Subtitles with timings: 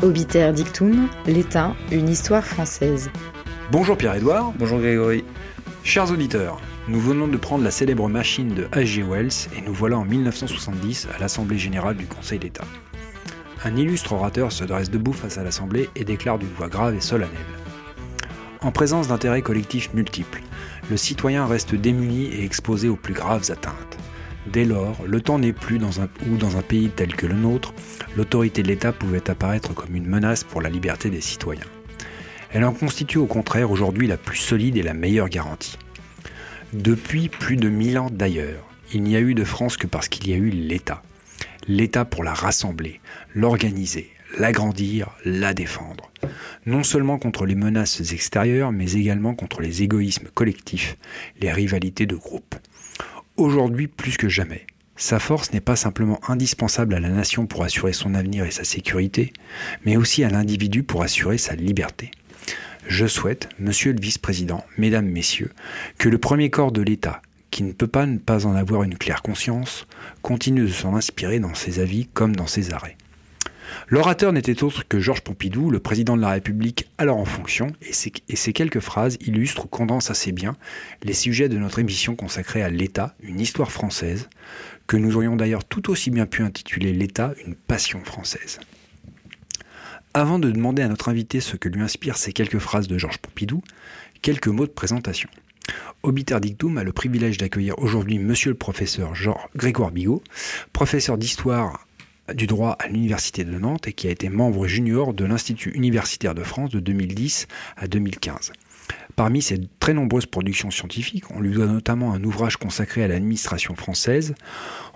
[0.00, 3.10] Obiter Dictum, l'État, une histoire française.
[3.72, 4.52] Bonjour Pierre-Édouard.
[4.56, 5.24] Bonjour Grégory.
[5.82, 9.02] Chers auditeurs, nous venons de prendre la célèbre machine de H.G.
[9.02, 12.64] Wells et nous voilà en 1970 à l'Assemblée générale du Conseil d'État.
[13.64, 17.00] Un illustre orateur se dresse debout face à l'Assemblée et déclare d'une voix grave et
[17.00, 17.32] solennelle.
[18.60, 20.42] En présence d'intérêts collectifs multiples,
[20.90, 23.97] le citoyen reste démuni et exposé aux plus graves atteintes.
[24.52, 27.34] Dès lors, le temps n'est plus dans un, où dans un pays tel que le
[27.34, 27.74] nôtre,
[28.16, 31.66] l'autorité de l'État pouvait apparaître comme une menace pour la liberté des citoyens.
[32.52, 35.76] Elle en constitue au contraire aujourd'hui la plus solide et la meilleure garantie.
[36.72, 40.28] Depuis plus de mille ans d'ailleurs, il n'y a eu de France que parce qu'il
[40.28, 41.02] y a eu l'État.
[41.66, 43.00] L'État pour la rassembler,
[43.34, 46.10] l'organiser, l'agrandir, la défendre.
[46.64, 50.96] Non seulement contre les menaces extérieures, mais également contre les égoïsmes collectifs,
[51.38, 52.54] les rivalités de groupe
[53.38, 54.66] aujourd'hui plus que jamais.
[54.96, 58.64] Sa force n'est pas simplement indispensable à la nation pour assurer son avenir et sa
[58.64, 59.32] sécurité,
[59.84, 62.10] mais aussi à l'individu pour assurer sa liberté.
[62.88, 65.52] Je souhaite, Monsieur le Vice-président, Mesdames, Messieurs,
[65.98, 68.98] que le premier corps de l'État, qui ne peut pas ne pas en avoir une
[68.98, 69.86] claire conscience,
[70.20, 72.97] continue de s'en inspirer dans ses avis comme dans ses arrêts.
[73.90, 77.94] L'orateur n'était autre que Georges Pompidou, le président de la République alors en fonction, et
[77.94, 80.56] ces, quelques phrases illustrent ou condensent assez bien
[81.02, 84.28] les sujets de notre émission consacrée à l'État, une histoire française,
[84.86, 88.60] que nous aurions d'ailleurs tout aussi bien pu intituler L'État, une passion française.
[90.12, 93.18] Avant de demander à notre invité ce que lui inspirent ces quelques phrases de Georges
[93.18, 93.62] Pompidou,
[94.20, 95.30] quelques mots de présentation.
[96.02, 100.22] Obiter Dictum a le privilège d'accueillir aujourd'hui monsieur le professeur Georges Grégoire Bigot,
[100.74, 101.87] professeur d'histoire
[102.34, 106.34] du droit à l'Université de Nantes et qui a été membre junior de l'Institut universitaire
[106.34, 108.52] de France de 2010 à 2015.
[109.16, 113.74] Parmi ses très nombreuses productions scientifiques, on lui doit notamment un ouvrage consacré à l'administration
[113.74, 114.34] française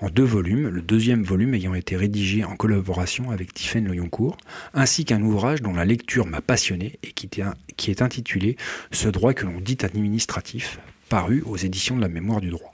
[0.00, 4.36] en deux volumes, le deuxième volume ayant été rédigé en collaboration avec Tiffaine Loyoncourt,
[4.74, 7.28] ainsi qu'un ouvrage dont la lecture m'a passionné et qui,
[7.76, 8.56] qui est intitulé
[8.92, 10.78] Ce droit que l'on dit administratif,
[11.08, 12.72] paru aux éditions de la mémoire du droit.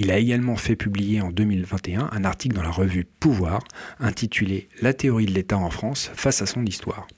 [0.00, 3.64] Il a également fait publier en 2021 un article dans la revue Pouvoir
[3.98, 7.08] intitulé La théorie de l'État en France face à son histoire.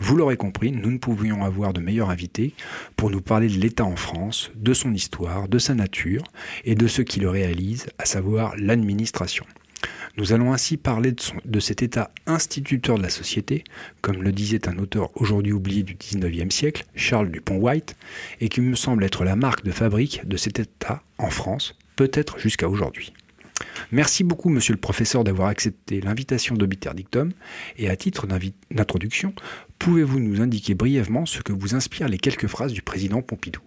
[0.00, 2.54] Vous l'aurez compris, nous ne pouvions avoir de meilleurs invités
[2.96, 6.24] pour nous parler de l'État en France, de son histoire, de sa nature
[6.64, 9.44] et de ce qui le réalise, à savoir l'administration.
[10.16, 11.14] Nous allons ainsi parler
[11.44, 13.62] de, cet État instituteur de la société,
[14.00, 17.94] comme le disait un auteur aujourd'hui oublié du 19e siècle, Charles Dupont-White,
[18.40, 22.38] et qui me semble être la marque de fabrique de cet État en France, peut-être
[22.38, 23.12] jusqu'à aujourd'hui.
[23.90, 27.32] Merci beaucoup, monsieur le professeur, d'avoir accepté l'invitation d'Obiter Dictum.
[27.76, 28.28] Et à titre
[28.70, 29.34] d'introduction,
[29.80, 33.60] pouvez-vous nous indiquer brièvement ce que vous inspirent les quelques phrases du président Pompidou?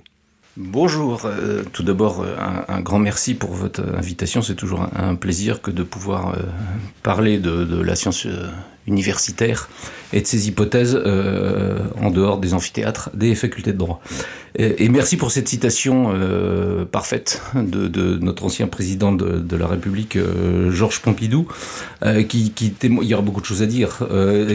[0.55, 2.35] Bonjour, euh, tout d'abord euh,
[2.69, 6.43] un, grand merci pour votre invitation, c'est toujours un, plaisir que de pouvoir euh,
[7.03, 8.27] parler de, la science
[8.87, 9.69] universitaire
[10.13, 14.01] et de ses hypothèses euh, en dehors des amphithéâtres des facultés de droit.
[14.55, 19.65] Et, merci pour cette citation euh, parfaite de, de, notre ancien président de, de la
[19.65, 21.47] République, euh, Georges Pompidou,
[22.27, 23.99] qui, qui témoigne, il y aura beaucoup de choses à dire,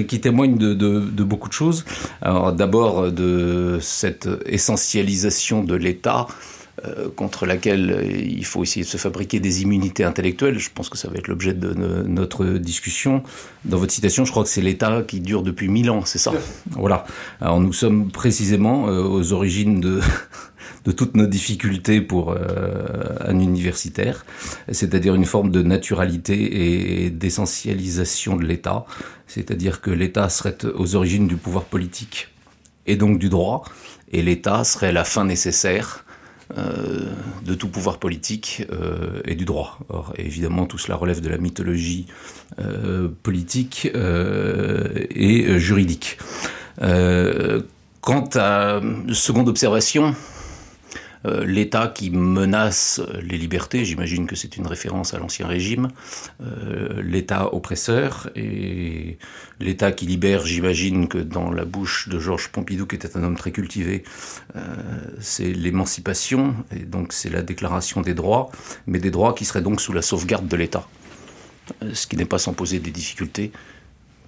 [0.06, 1.84] qui témoigne de, de beaucoup de choses.
[2.20, 6.55] Alors d'abord de cette essentialisation de l'État euh,
[7.16, 10.58] contre laquelle euh, il faut essayer de se fabriquer des immunités intellectuelles.
[10.58, 13.22] Je pense que ça va être l'objet de notre discussion.
[13.64, 16.32] Dans votre citation, je crois que c'est l'État qui dure depuis mille ans, c'est ça
[16.70, 17.06] Voilà.
[17.40, 20.00] Alors nous sommes précisément euh, aux origines de...
[20.84, 22.36] de toutes nos difficultés pour
[23.20, 24.24] un universitaire,
[24.70, 28.86] c'est-à-dire une forme de naturalité et d'essentialisation de l'État,
[29.26, 32.28] c'est-à-dire que l'État serait aux origines du pouvoir politique
[32.86, 33.64] et donc du droit,
[34.12, 36.05] et l'État serait la fin nécessaire
[36.56, 37.10] euh,
[37.44, 39.80] de tout pouvoir politique euh, et du droit.
[39.88, 42.06] Or, évidemment, tout cela relève de la mythologie
[42.60, 46.18] euh, politique et juridique.
[48.00, 48.80] quant à
[49.12, 50.14] seconde observation,
[51.24, 55.88] euh, l'État qui menace les libertés, j'imagine que c'est une référence à l'Ancien Régime,
[56.42, 59.18] euh, l'État oppresseur et
[59.60, 63.36] l'État qui libère, j'imagine que dans la bouche de Georges Pompidou, qui était un homme
[63.36, 64.04] très cultivé,
[64.56, 64.60] euh,
[65.20, 68.50] c'est l'émancipation, et donc c'est la déclaration des droits,
[68.86, 70.86] mais des droits qui seraient donc sous la sauvegarde de l'État,
[71.92, 73.52] ce qui n'est pas sans poser des difficultés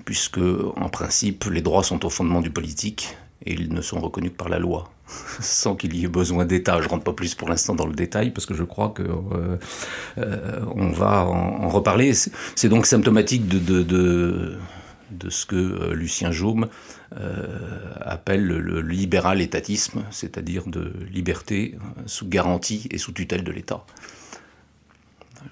[0.04, 4.32] puisque en principe les droits sont au fondement du politique et ils ne sont reconnus
[4.32, 4.90] que par la loi,
[5.40, 6.80] sans qu'il y ait besoin d'État.
[6.80, 9.02] Je ne rentre pas plus pour l'instant dans le détail parce que je crois que
[9.02, 9.56] euh,
[10.18, 12.12] euh, on va en, reparler.
[12.14, 14.58] C'est donc symptomatique de,
[15.28, 16.68] ce que euh, Lucien Jaume
[18.02, 21.76] appelle le, libéral étatisme, c'est-à-dire de liberté
[22.06, 23.84] sous garantie et sous tutelle de l'État.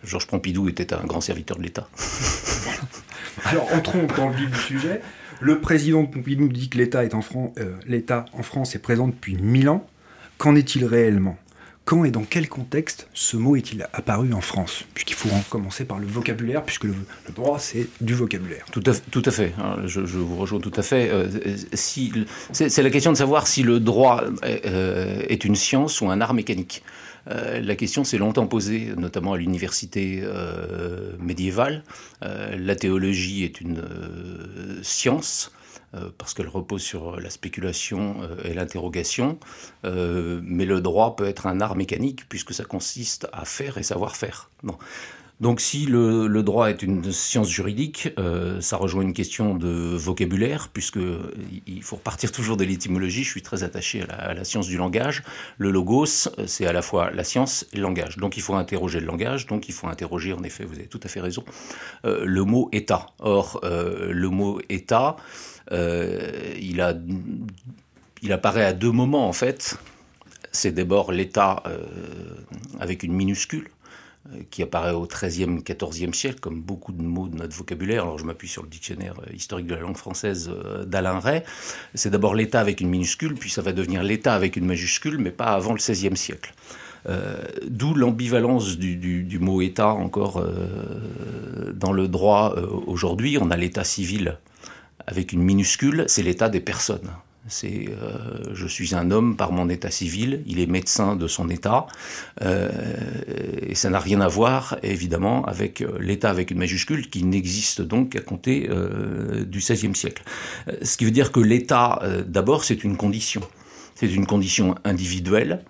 [0.04, 1.88] Georges Pompidou était un grand serviteur de l'État.
[3.44, 5.00] Alors entrons dans le vif du sujet.
[5.40, 8.00] Le président de Pompidou dit que l'État en, euh,
[8.32, 9.86] en France est présent depuis 1000 ans.
[10.38, 11.38] Qu'en est-il réellement?
[11.86, 14.84] Quand et dans quel contexte ce mot est-il apparu en France?
[14.92, 16.94] Puisqu'il faut commencer par le vocabulaire, puisque le,
[17.32, 18.64] droit, c'est du vocabulaire.
[18.72, 18.82] Tout
[19.24, 21.08] à, fait, hein, je, vous rejoins tout à fait.
[21.12, 21.28] Euh,
[21.74, 26.34] c'est la question de savoir si le droit euh, est une science ou un art
[26.34, 26.82] mécanique.
[27.28, 30.22] Euh, la question s'est longtemps posée, notamment à l'université
[31.18, 31.82] médiévale.
[32.22, 33.82] la théologie est une
[34.82, 35.52] science.
[35.94, 39.38] Euh, parce qu'elle repose sur la spéculation euh, et l'interrogation,
[39.84, 43.84] euh, mais le droit peut être un art mécanique puisque ça consiste à faire et
[43.84, 44.50] savoir faire.
[45.40, 48.08] Donc si le, droit est une science juridique,
[48.60, 50.98] ça rejoint une question de vocabulaire, puisque
[51.66, 53.22] il faut repartir toujours de l'étymologie.
[53.22, 55.22] Je suis très attaché à la, science du langage.
[55.58, 58.16] Le logos, c'est à la fois la science et le langage.
[58.16, 61.00] Donc il faut interroger le langage, donc il faut interroger, en effet, vous avez tout
[61.02, 61.44] à fait raison,
[62.04, 63.06] le mot État.
[63.18, 65.16] Or, le mot État,
[65.72, 69.78] euh, il, apparaît à deux moments en fait.
[70.52, 71.84] C'est d'abord l'État euh,
[72.80, 73.75] avec une minuscule, euh,
[74.50, 78.02] qui apparaît au XIIIe, XIVe siècle, comme beaucoup de mots de notre vocabulaire.
[78.02, 80.50] Alors je m'appuie sur le dictionnaire historique de la langue française
[80.86, 81.42] d'Alain Ray.
[81.94, 85.30] C'est d'abord l'État avec une minuscule, puis ça va devenir l'État avec une majuscule, mais
[85.30, 86.54] pas avant le XVIe siècle.
[87.68, 90.44] D'où l'ambivalence du, mot État encore
[91.74, 92.54] dans le droit
[92.86, 93.38] aujourd'hui.
[93.40, 94.38] On a l'État civil
[95.06, 97.10] avec une minuscule, c'est l'état des personnes.
[97.48, 101.48] C'est euh, je suis un homme par mon état civil, il est médecin de son
[101.48, 101.86] état,
[102.42, 102.68] euh,
[103.62, 107.82] et ça n'a rien à voir évidemment avec euh, l'état avec une majuscule qui n'existe
[107.82, 108.68] donc qu'à compter
[109.46, 110.22] du XVIe siècle.
[110.82, 113.40] Ce qui veut dire que l'état, d'abord, c'est une condition.
[113.94, 115.64] C'est une condition individuelle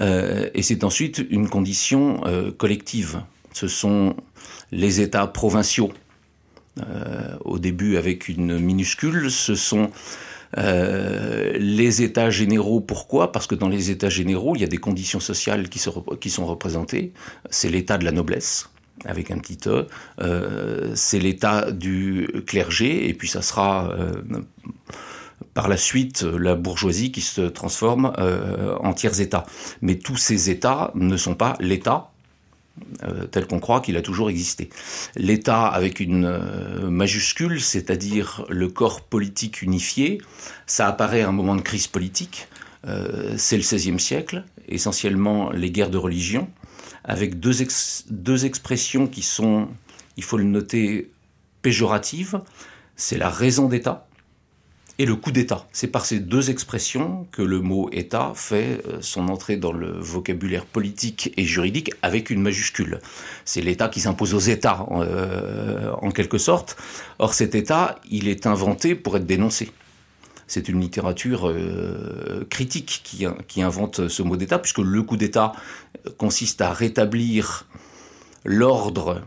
[0.00, 2.20] et c'est ensuite une condition
[2.58, 3.22] collective.
[3.52, 4.16] Ce sont
[4.72, 5.92] les États provinciaux
[7.44, 9.90] au début avec une minuscule, ce sont
[10.58, 13.32] euh, les états généraux, pourquoi?
[13.32, 17.12] Parce que dans les états généraux, il y a des conditions sociales qui, sont représentées.
[17.50, 18.68] C'est l'état de la noblesse,
[19.04, 19.86] avec un petit E.
[20.20, 23.94] Euh, c'est l'état du clergé, et puis ça sera
[25.54, 28.12] par la suite la bourgeoisie qui se transforme
[28.80, 29.46] en tiers états.
[29.82, 32.09] Mais tous ces états ne sont pas l'état,
[33.04, 34.70] euh, tel qu'on croit qu'il a toujours existé.
[35.16, 40.20] L'État avec une euh, majuscule, c'est-à-dire le corps politique unifié,
[40.66, 42.48] ça apparaît à un moment de crise politique.
[42.86, 46.48] Euh, c'est le XVIe siècle, essentiellement les guerres de religion,
[47.04, 47.64] avec deux,
[48.10, 49.68] deux expressions qui sont,
[50.16, 51.10] il faut le noter,
[51.62, 52.40] péjoratives.
[52.96, 54.08] C'est la raison d'État,
[55.00, 55.66] et le coup d'État.
[55.72, 59.98] C'est par ces deux expressions que le mot État fait euh, son entrée dans le
[59.98, 63.00] vocabulaire politique et juridique avec une majuscule.
[63.46, 66.76] C'est l'État qui s'impose aux États, euh, en quelque sorte.
[67.18, 69.72] Or cet État, il est inventé pour être dénoncé.
[70.46, 75.52] C'est une littérature euh, critique qui, qui invente ce mot d'État, puisque le coup d'État
[76.18, 77.66] consiste à rétablir
[78.44, 79.22] l'ordre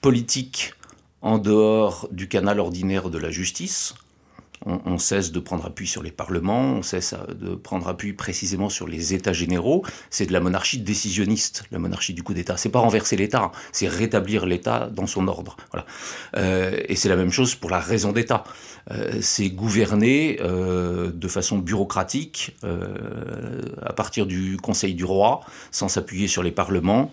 [0.00, 0.74] politique
[1.22, 3.94] en dehors du canal ordinaire de la justice,
[4.66, 8.88] on, cesse de prendre appui sur les parlements, on cesse de prendre appui précisément sur
[8.88, 9.84] les États généraux.
[10.10, 12.56] C'est de la monarchie décisionniste, la monarchie du coup d'État.
[12.56, 15.56] C'est pas renverser l'État, c'est rétablir l'État dans son ordre.
[15.72, 15.86] Voilà.
[16.36, 18.44] Euh, et c'est la même chose pour la raison d'État.
[18.90, 22.56] Euh, c'est gouverner euh, de façon bureaucratique
[23.82, 25.40] à partir du Conseil du roi,
[25.70, 27.10] sans s'appuyer sur les parlements,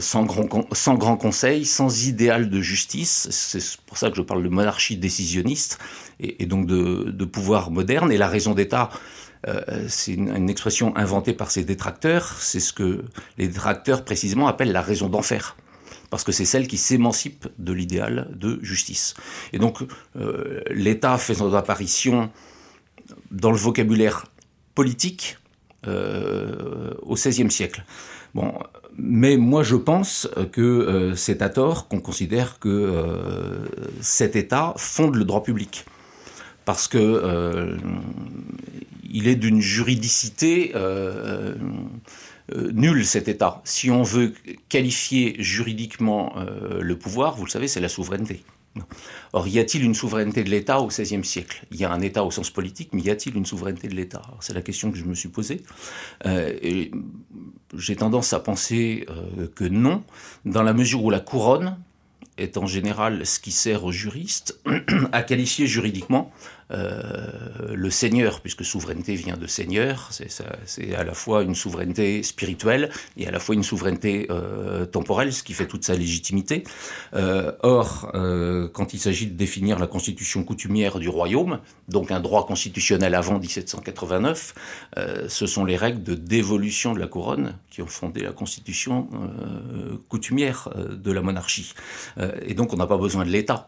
[0.00, 3.28] sans grand, sans grand conseil, sans idéal de justice.
[3.30, 5.78] C'est pour ça que je parle de monarchie décisionniste
[6.20, 8.10] et, donc de, pouvoir moderne.
[8.12, 8.90] Et la raison d'État,
[9.46, 12.36] euh, c'est une, expression inventée par ses détracteurs.
[12.40, 13.04] C'est ce que
[13.36, 15.56] les détracteurs précisément appellent la raison d'enfer.
[16.10, 19.14] Parce que c'est celle qui s'émancipe de l'idéal de justice.
[19.52, 19.82] Et donc
[20.16, 22.30] euh, l'État fait son apparition
[23.30, 24.26] dans le vocabulaire
[24.74, 25.38] politique
[25.86, 27.84] euh, au XVIe siècle.
[28.34, 28.54] Bon,
[28.96, 33.04] mais moi je pense que c'est à tort qu'on considère que
[34.00, 35.84] cet État fonde le droit public
[36.68, 37.78] parce que euh,
[39.10, 40.74] il est d'une juridicité
[42.54, 43.60] euh, euh, nulle cet État.
[43.64, 44.34] Si on veut
[44.68, 46.34] qualifier juridiquement
[46.80, 48.42] le pouvoir, vous le savez, c'est la souveraineté.
[49.32, 51.66] Or, y a-t-il une souveraineté de l'État au XVIe siècle?
[51.70, 54.22] Il y a un État au sens politique, mais y a-t-il une souveraineté de l'État?
[54.40, 55.62] C'est la question que je me suis posée.
[56.24, 56.90] et
[57.76, 59.06] j'ai tendance à penser
[59.54, 60.04] que non,
[60.44, 61.76] dans la mesure où la couronne
[62.38, 64.60] est en général ce qui sert aux juristes
[65.12, 71.42] à qualifier juridiquement euh, le seigneur, puisque souveraineté vient de seigneur, c'est à la fois
[71.42, 75.84] une souveraineté spirituelle et à la fois une souveraineté euh, temporelle, ce qui fait toute
[75.84, 76.64] sa légitimité.
[77.14, 78.12] Euh, or,
[78.72, 83.38] quand il s'agit de définir la constitution coutumière du royaume, donc un droit constitutionnel avant
[83.38, 84.54] 1789,
[85.28, 89.08] ce sont les règles de dévolution de la couronne qui ont fondé la constitution
[90.08, 91.74] coutumière de la monarchie.
[92.42, 93.66] et donc, on n'a pas besoin de l'État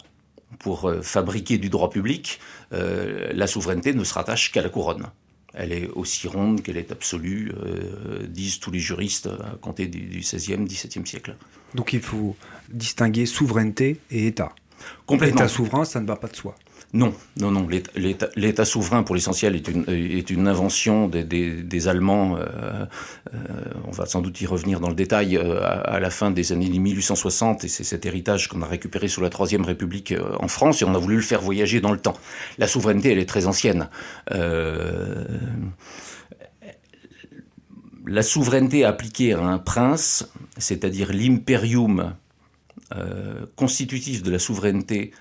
[0.59, 2.40] pour euh, fabriquer du droit public,
[2.73, 5.07] euh, la souveraineté ne se rattache qu'à la couronne.
[5.52, 10.21] Elle est aussi ronde qu'elle est absolue, euh, disent tous les juristes à compter du,
[10.21, 11.37] XVIe, XVIIe siècle.
[11.75, 12.37] Donc il faut
[12.69, 14.54] distinguer souveraineté et État.
[15.07, 15.40] Complètement.
[15.40, 16.54] État souverain, ça ne va pas de soi.
[16.92, 17.68] Non, non, non.
[18.35, 22.37] L'État souverain, pour l'essentiel, est une, invention des, des, Allemands.
[22.37, 22.42] Euh,
[23.32, 23.38] euh,
[23.87, 26.68] on va sans doute y revenir dans le détail euh, à, la fin des années
[26.68, 30.85] 1860, et c'est cet héritage qu'on a récupéré sous la Troisième République en France, et
[30.85, 32.16] on a voulu le faire voyager dans le temps.
[32.59, 33.88] La souveraineté, elle est très ancienne.
[38.06, 40.28] la souveraineté appliquée à un prince,
[40.59, 42.14] c'est-à-dire l'imperium
[43.54, 45.12] constitutif de la souveraineté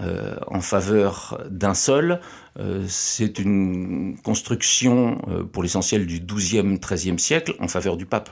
[0.00, 2.20] euh, en faveur d'un seul.
[2.58, 8.30] Euh, c'est une construction, euh, pour l'essentiel, du XIIe, XIIIe siècle en faveur du pape.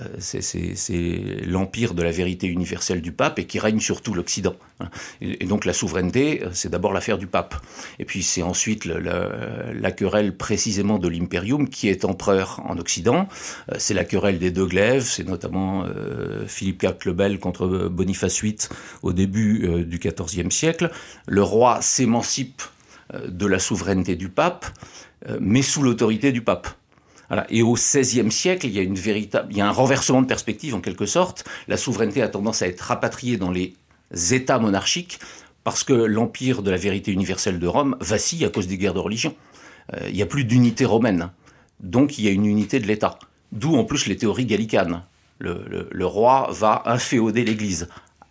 [0.00, 4.54] Euh, c'est l'empire de la vérité universelle du pape et qui règne sur tout l'Occident.
[4.80, 4.88] Hein.
[5.20, 7.54] Et, donc la souveraineté, euh, c'est d'abord l'affaire du pape.
[7.98, 13.28] Et puis c'est ensuite la, querelle précisément de l'impérium qui est empereur en Occident.
[13.70, 15.84] Euh, c'est la querelle des deux glaives, c'est notamment
[16.46, 18.56] Philippe IV le Bel contre Boniface VIII
[19.02, 20.90] au début du XIVe siècle.
[21.26, 22.62] Le roi s'émancipe
[23.26, 24.66] de la souveraineté du pape,
[25.40, 26.68] mais sous l'autorité du pape.
[27.48, 30.26] Et au XVIe siècle, il y a une véritable, il y a un renversement de
[30.26, 31.44] perspective en quelque sorte.
[31.66, 33.74] La souveraineté a tendance à être rapatriée dans les
[34.30, 35.18] États monarchiques
[35.64, 39.00] parce que l'empire de la vérité universelle de Rome vacille à cause des guerres de
[39.00, 39.34] religion.
[39.94, 41.30] Euh, il n'y a plus d'unité romaine,
[41.80, 43.18] donc il y a une unité de l'État.
[43.50, 45.02] D'où en plus les théories gallicanes.
[45.38, 47.88] Le, roi va inféoder l'Église,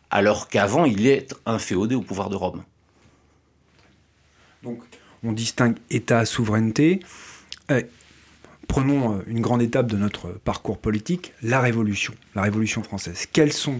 [0.10, 2.64] alors qu'avant il est inféodé au pouvoir de Rome.
[4.64, 4.80] Donc
[5.22, 7.02] on distingue État, souveraineté.
[7.70, 7.84] Euh,
[8.68, 13.28] Prenons euh, une grande étape de notre parcours politique, la Révolution, la Révolution française.
[13.32, 13.80] Quels sont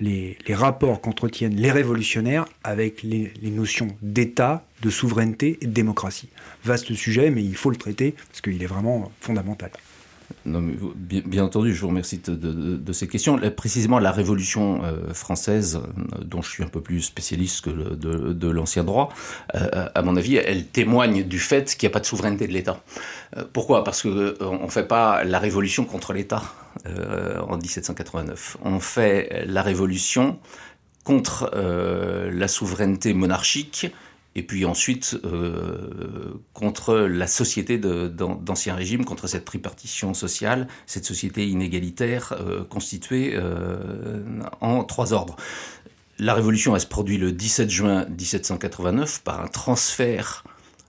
[0.00, 6.28] les, rapports qu'entretiennent les révolutionnaires avec les, les notions d'État, de souveraineté et de démocratie?
[6.64, 9.70] Vaste sujet, mais il faut le traiter parce qu'il est vraiment fondamental.
[10.46, 13.38] Bien, entendu, je vous remercie de, ces questions.
[13.56, 18.48] précisément, la Révolution euh, française, euh, dont je suis un peu plus spécialiste que de,
[18.48, 19.10] l'ancien droit,
[19.54, 22.52] euh, à mon avis, elle témoigne du fait qu'il n'y a pas de souveraineté de
[22.52, 22.82] l'État.
[23.52, 23.84] pourquoi?
[23.84, 26.42] Parce qu'on ne fait pas la Révolution contre l'État
[26.86, 28.58] en 1789.
[28.64, 30.38] On fait la Révolution
[31.04, 33.86] contre la souveraineté monarchique
[34.36, 41.46] et puis ensuite euh, contre la société d'ancien régime, contre cette tripartition sociale, cette société
[41.46, 44.22] inégalitaire euh, constituée euh,
[44.60, 45.36] en trois ordres.
[46.18, 50.44] La révolution, elle se produit le 17 juin 1789 par un transfert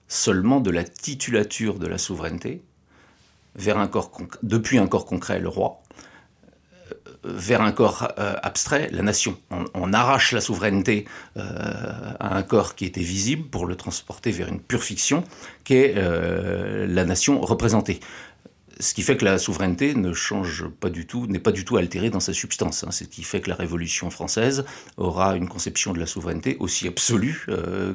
[0.07, 2.63] seulement de la titulature de la souveraineté
[3.55, 4.11] vers un corps
[4.43, 5.81] depuis un corps concret, le roi,
[7.25, 9.37] vers un corps euh, abstrait, la nation.
[9.73, 11.05] On, arrache la souveraineté
[11.37, 11.43] euh,
[12.19, 15.23] à un corps qui était visible pour le transporter vers une pure fiction,
[15.63, 17.99] qui est euh, la nation représentée.
[18.77, 21.77] Ce qui fait que la souveraineté ne change pas du tout, n'est pas du tout
[21.77, 22.83] altérée dans sa substance.
[22.83, 22.91] Hein.
[22.91, 24.65] Ce qui fait que la Révolution française
[24.97, 27.45] aura une conception de la souveraineté aussi absolue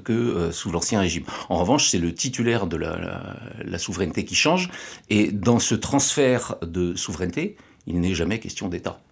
[0.04, 1.25] que sous l'Ancien Régime.
[1.50, 4.70] En revanche, c'est le titulaire de la souveraineté qui change,
[5.10, 7.56] et dans ce transfert de souveraineté,
[7.87, 9.02] il n'est jamais question d'État.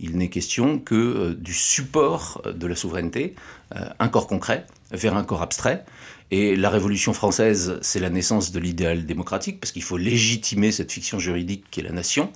[0.00, 3.34] Il n'est question que euh, du support de la souveraineté,
[3.74, 5.84] euh, un corps concret vers un corps abstrait.
[6.30, 10.92] Et la Révolution française, c'est la naissance de l'idéal démocratique, parce qu'il faut légitimer cette
[10.92, 12.30] fiction juridique qui est la nation.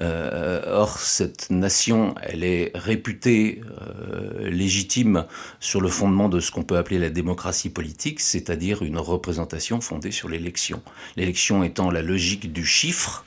[0.00, 3.62] Euh, or, cette nation, elle est réputée
[4.40, 5.24] légitime
[5.60, 10.10] sur le fondement de ce qu'on peut appeler la démocratie politique, c'est-à-dire une représentation fondée
[10.10, 10.82] sur l'élection.
[11.16, 13.24] L'élection étant la logique du chiffre.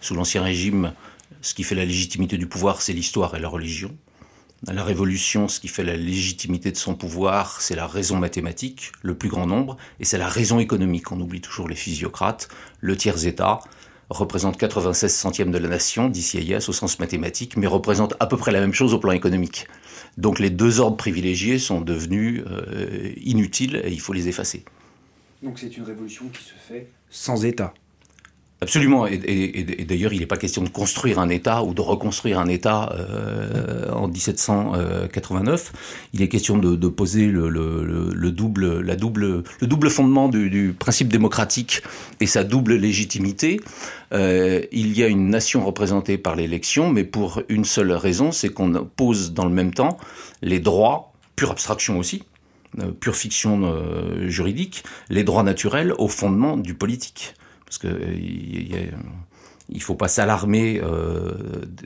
[0.00, 0.92] Sous l'Ancien Régime,
[1.42, 3.94] ce qui fait la légitimité du pouvoir, c'est l'histoire et la religion.
[4.66, 9.14] la Révolution, ce qui fait la légitimité de son pouvoir, c'est la raison mathématique, le
[9.16, 11.10] plus grand nombre, et c'est la raison économique.
[11.10, 12.48] On oublie toujours les physiocrates.
[12.80, 13.58] Le tiers-État
[14.08, 18.36] représente 96 centièmes de la nation, d'ici à au sens mathématique, mais représente à peu
[18.36, 19.66] près la même chose au plan économique.
[20.18, 24.64] Donc les deux ordres privilégiés sont devenus euh, inutiles et il faut les effacer.
[25.42, 27.74] Donc c'est une révolution qui se fait sans État
[28.62, 29.08] Absolument.
[29.08, 32.94] Et, d'ailleurs, il n'est pas question de construire un État ou de reconstruire un État
[32.96, 35.72] euh, en 1789.
[36.14, 41.82] Il est question de, poser le, double, la double, le double fondement du, principe démocratique
[42.20, 43.58] et sa double légitimité.
[44.12, 48.50] Euh, il y a une nation représentée par l'élection, mais pour une seule raison, c'est
[48.50, 49.96] qu'on pose dans le même temps
[50.40, 52.22] les droits, pure abstraction aussi,
[52.78, 53.74] euh, pure fiction
[54.28, 57.34] juridique, les droits naturels au fondement du politique
[57.72, 58.86] parce que euh,
[59.70, 61.32] il faut pas s'alarmer euh,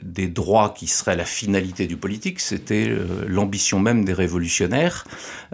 [0.03, 5.05] des droits qui seraient la finalité du politique, c'était euh, l'ambition même des révolutionnaires.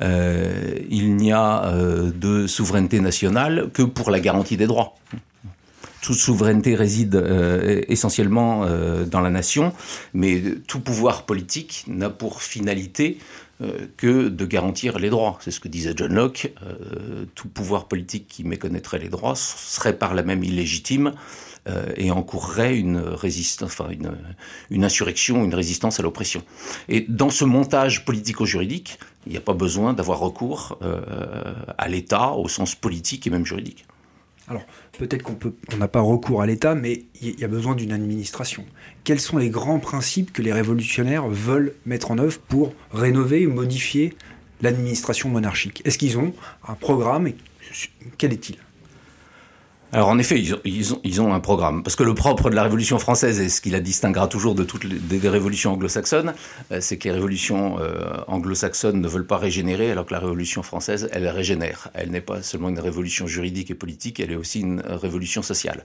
[0.02, 1.72] il n'y a
[2.16, 4.96] de souveraineté nationale que pour la garantie des droits.
[6.02, 7.16] Toute souveraineté réside
[7.88, 8.66] essentiellement
[9.06, 9.72] dans la nation,
[10.13, 13.20] mais tout pouvoir politique n'a pour finalité
[13.52, 13.52] euh,
[13.98, 15.38] que de garantir les droits.
[15.41, 16.53] C'est ce que disait John Locke.
[16.63, 21.13] Euh, tout pouvoir politique qui méconnaîtrait les droits serait par la même illégitime
[21.67, 24.17] euh, et encourrait une résistance, une,
[24.70, 26.43] une insurrection, une résistance à l'oppression.
[26.89, 30.77] Et dans ce montage politico-juridique, il n'y a pas besoin d'avoir recours
[31.77, 33.86] à l'État au sens politique et même juridique.
[34.98, 38.66] Peut-être qu'on peut, n'a pas recours à l'État, mais il y a besoin d'une administration.
[39.04, 43.54] Quels sont les grands principes que les révolutionnaires veulent mettre en œuvre pour rénover ou
[43.54, 44.14] modifier
[44.62, 45.82] l'administration monarchique?
[45.86, 46.34] Est-ce qu'ils ont
[46.68, 47.36] un programme et
[48.18, 48.58] quel est-il?
[49.94, 51.84] Alors en effet, ils ont, un programme.
[51.84, 54.64] Parce que le propre de la Révolution française, et ce qui la distinguera toujours de
[54.64, 56.34] toutes les des révolutions anglo-saxonnes,
[56.72, 60.64] euh, c'est que les révolutions euh, anglo-saxonnes ne veulent pas régénérer, alors que la Révolution
[60.64, 61.90] française, elle régénère.
[61.94, 65.84] Elle n'est pas seulement une révolution juridique et politique, elle est aussi une révolution sociale.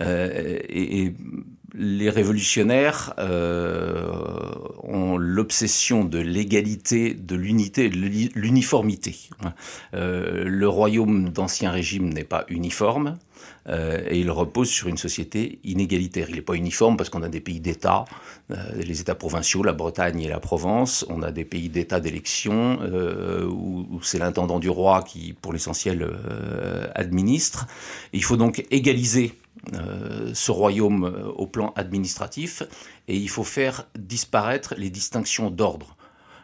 [0.00, 1.12] Euh, et,
[1.74, 3.14] les révolutionnaires
[4.82, 7.96] ont l'obsession de l'égalité, de l'unité, de
[8.34, 9.16] l'uniformité.
[9.92, 13.18] le royaume d'Ancien Régime n'est pas uniforme.
[13.68, 16.28] Euh, et il repose sur une société inégalitaire.
[16.30, 18.04] Il n'est pas uniforme parce qu'on a des pays d'État,
[18.50, 22.78] euh, les États provinciaux, la Bretagne et la Provence, on a des pays d'État d'élection
[22.82, 26.08] euh, où, c'est l'intendant du roi qui, pour l'essentiel,
[26.94, 27.66] administre.
[28.12, 29.34] il faut donc égaliser
[30.32, 32.62] ce royaume au plan administratif
[33.08, 35.96] et il faut faire disparaître les distinctions d'ordre.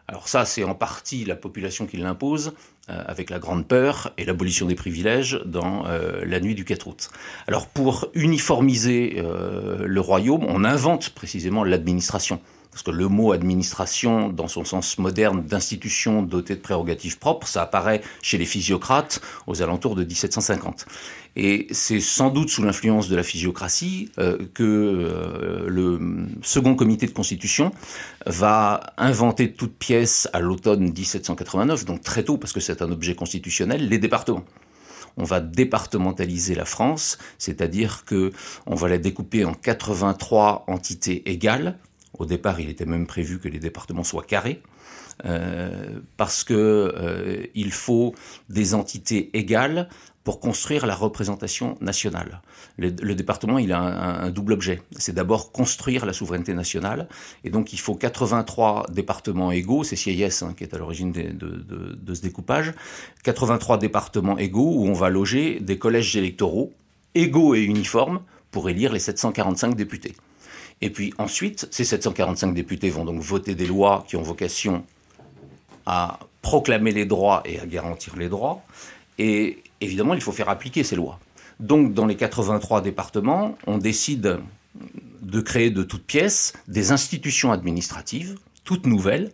[0.08, 2.52] Alors ça, c'est en partie la population qui l'impose,
[2.88, 7.10] avec la grande peur et l'abolition des privilèges dans euh, la nuit du 4 août.
[7.48, 12.40] Alors pour uniformiser euh, le royaume, on invente précisément l'administration.
[12.76, 17.62] Parce que le mot administration, dans son sens moderne d'institution dotée de prérogatives propres, ça
[17.62, 20.84] apparaît chez les physiocrates aux alentours de 1750.
[21.36, 27.06] Et c'est sans doute sous l'influence de la physiocratie euh, que euh, le second comité
[27.06, 27.72] de constitution
[28.26, 33.14] va inventer toute pièce à l'automne 1789, donc très tôt parce que c'est un objet
[33.14, 34.44] constitutionnel, les départements
[35.16, 38.32] on va départementaliser la France, c'est-à-dire que
[38.66, 41.78] on va la découper en 83 entités égales,
[42.18, 44.62] au départ, il était même prévu que les départements soient carrés.
[45.24, 48.14] Euh, parce que euh, il faut
[48.50, 49.88] des entités égales
[50.24, 52.42] pour construire la représentation nationale.
[52.78, 54.82] Le, département, il a un, double objet.
[54.90, 57.08] C'est d'abord construire la souveraineté nationale,
[57.44, 61.30] et donc il faut 83 départements égaux, c'est Sieyès hein, qui est à l'origine de,
[61.30, 62.74] de, ce découpage,
[63.22, 66.72] 83 départements égaux où on va loger des collèges électoraux
[67.14, 70.16] égaux et uniformes pour élire les 745 députés.
[70.82, 74.84] Et puis ensuite, ces 745 députés vont donc voter des lois qui ont vocation
[75.86, 78.62] à proclamer les droits et à garantir les droits.
[79.18, 81.18] Et évidemment, il faut faire appliquer ces lois.
[81.60, 84.40] Donc, dans les 83 départements, on décide
[85.22, 89.32] de créer de toutes pièces des institutions administratives, toutes nouvelles,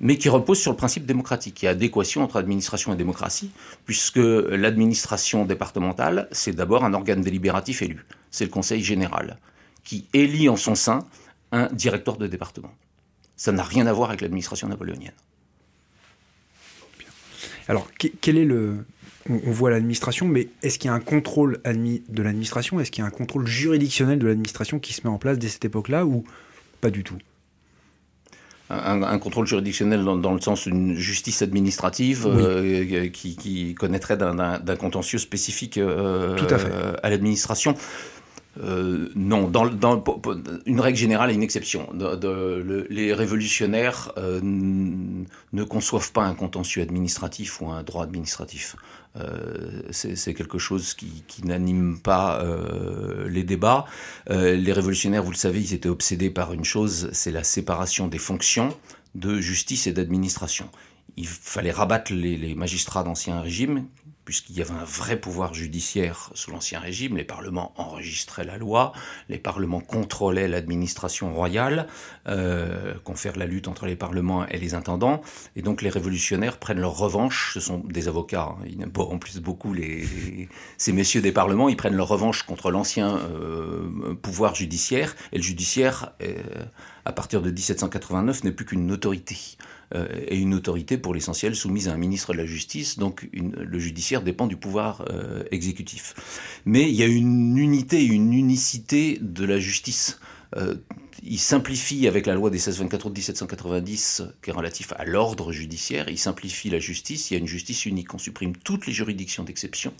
[0.00, 1.62] mais qui reposent sur le principe démocratique.
[1.62, 3.52] Il y a adéquation entre administration et démocratie,
[3.86, 8.04] puisque l'administration départementale, c'est d'abord un organe délibératif élu.
[8.32, 9.38] C'est le Conseil général
[9.84, 11.06] qui élit en son sein
[11.50, 12.72] un directeur de département.
[13.36, 15.12] Ça n'a rien à voir avec l'administration napoléonienne.
[17.68, 17.88] Alors,
[18.20, 18.84] quel est le...
[19.28, 22.80] On voit l'administration, mais est-ce qu'il y a un contrôle de l'administration?
[22.80, 25.48] Est-ce qu'il y a un contrôle juridictionnel de l'administration qui se met en place dès
[25.48, 26.24] cette époque-là ou
[26.80, 27.18] pas du tout?
[28.68, 35.76] Un, contrôle juridictionnel dans, le sens d'une justice administrative euh, qui, connaîtrait d'un contentieux spécifique
[35.78, 37.74] euh, à l'administration.
[38.60, 39.70] Euh, non, dans,
[40.66, 41.88] une règle générale et une exception.
[42.90, 48.76] les révolutionnaires euh, ne conçoivent pas un contentieux administratif ou un droit administratif.
[49.16, 52.44] Euh, c'est quelque chose qui, n'anime pas
[53.28, 53.86] les débats.
[54.28, 58.18] les révolutionnaires, vous le savez, ils étaient obsédés par une chose, c'est la séparation des
[58.18, 58.76] fonctions
[59.14, 60.68] de justice et d'administration.
[61.18, 63.86] Il fallait rabattre les, les magistrats d'Ancien Régime,
[64.24, 67.16] puisqu'il y avait un vrai pouvoir judiciaire sous l'Ancien Régime.
[67.16, 68.92] Les parlements enregistraient la loi,
[69.28, 71.86] les parlements contrôlaient l'administration royale,
[72.28, 75.22] euh, confèrent la lutte entre les parlements et les intendants,
[75.56, 77.52] et donc les révolutionnaires prennent leur revanche.
[77.54, 78.64] Ce sont des avocats, hein.
[78.66, 79.74] ils n'aiment pas en plus beaucoup
[80.78, 85.42] ces messieurs des parlements, ils prennent leur revanche contre l'ancien euh, pouvoir judiciaire, et le
[85.42, 86.34] judiciaire, euh,
[87.04, 89.36] à partir de 1789, n'est plus qu'une autorité.
[89.94, 93.78] Euh, et une autorité pour l'essentiel soumise à un ministre de la Justice, donc le
[93.78, 96.14] judiciaire dépend du pouvoir euh, exécutif.
[96.64, 100.18] Mais il y a une unité, une unicité de la justice.
[100.56, 100.76] Euh,
[101.22, 106.08] il simplifie avec la loi des 1624 de 1790, qui est relatif à l'ordre judiciaire,
[106.08, 108.12] il simplifie la justice, il y a une justice unique.
[108.14, 109.92] On supprime toutes les juridictions d'exception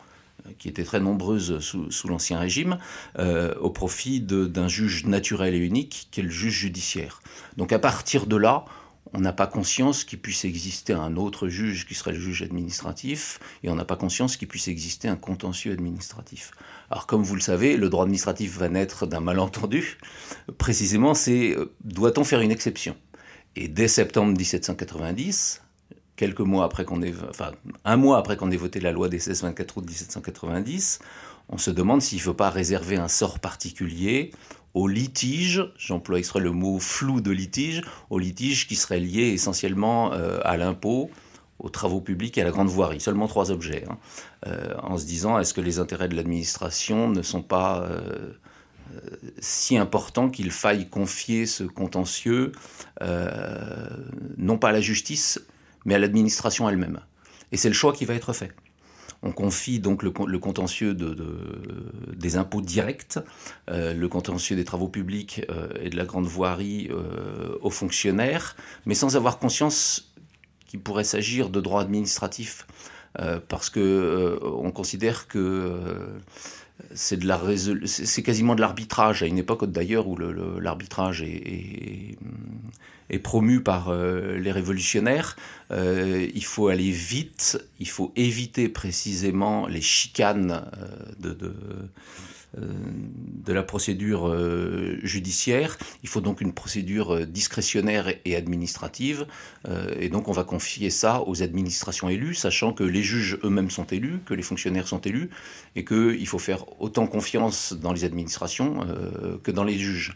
[0.59, 2.79] qui étaient très nombreuses sous, l'Ancien Régime,
[3.17, 7.23] au profit d'un juge naturel et unique, qui est le juge judiciaire.
[7.57, 8.65] Donc à partir de là,
[9.15, 13.41] on n'a pas conscience qu'il puisse exister un autre juge qui serait le juge administratif,
[13.63, 16.53] et on n'a pas conscience qu'il puisse exister un contentieux administratif.
[16.91, 19.99] Alors comme vous le savez, le droit administratif va naître d'un malentendu.
[20.59, 22.97] Précisément, c'est euh, doit-on faire une exception?
[23.55, 25.63] Et dès septembre 1790,
[26.17, 27.13] quelques mois après qu'on ait,
[27.85, 31.01] un mois après qu'on ait voté la loi des 16-24 août 1790,
[31.49, 34.31] on se demande s'il ne faut pas réserver un sort particulier
[34.75, 40.39] au litige, j'emploie le mot flou de litige, au litige qui serait lié essentiellement euh,
[40.45, 41.11] à l'impôt,
[41.59, 43.01] aux travaux publics et à la grande voirie.
[43.01, 43.85] Seulement trois objets.
[43.89, 43.99] Hein.
[44.47, 48.33] Euh, en se disant, est-ce que les intérêts de l'administration ne sont pas euh,
[49.39, 52.53] si importants qu'il faille confier ce contentieux,
[54.37, 55.41] non pas à la justice,
[55.87, 57.01] mais à l'administration elle-même
[57.53, 58.53] Et c'est le choix qui va être fait.
[59.25, 63.19] On confie donc le, contentieux des impôts directs,
[63.71, 68.57] euh, le contentieux des travaux publics euh, et de la grande voirie euh, aux fonctionnaires,
[68.85, 70.13] mais sans avoir conscience
[70.67, 72.67] qu'il pourrait s'agir de droits administratifs,
[73.49, 76.19] parce que on considère que
[76.95, 79.23] c'est quasiment de l'arbitrage.
[79.23, 82.17] À une époque d'ailleurs où l'arbitrage est,
[83.19, 85.37] promu par euh, les révolutionnaires.
[85.71, 91.55] Euh, il faut aller vite, il faut éviter précisément les chicanes euh, de,
[92.59, 95.79] de la procédure euh, judiciaire.
[96.03, 99.27] Il faut donc une procédure euh, discrétionnaire et administrative.
[99.99, 103.87] et donc on va confier ça aux administrations élues, sachant que les juges eux-mêmes sont
[103.87, 105.31] élus, que les fonctionnaires sont élus,
[105.77, 108.87] et qu'il faut faire autant confiance dans les administrations
[109.43, 110.15] que dans les juges.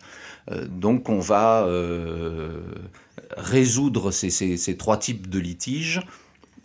[0.68, 1.66] donc on va
[3.36, 6.00] résoudre ces, ces, trois types de litiges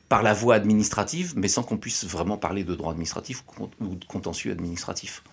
[0.09, 3.43] par la voie administrative, mais sans qu'on puisse vraiment parler de droit administratif
[3.79, 5.23] ou de contentieux administratif.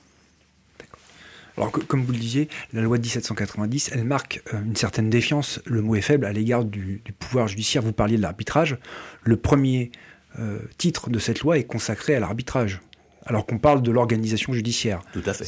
[1.58, 5.60] Alors, comme vous le disiez, la loi de 1790, elle marque euh, une certaine défiance,
[5.66, 7.82] le mot est faible, à l'égard du, pouvoir judiciaire.
[7.82, 8.78] Vous parliez de l'arbitrage.
[9.24, 9.90] Le premier
[10.38, 12.80] euh, titre de cette loi est consacré à l'arbitrage,
[13.28, 15.02] alors qu'on parle de l'organisation judiciaire.
[15.12, 15.46] Tout à fait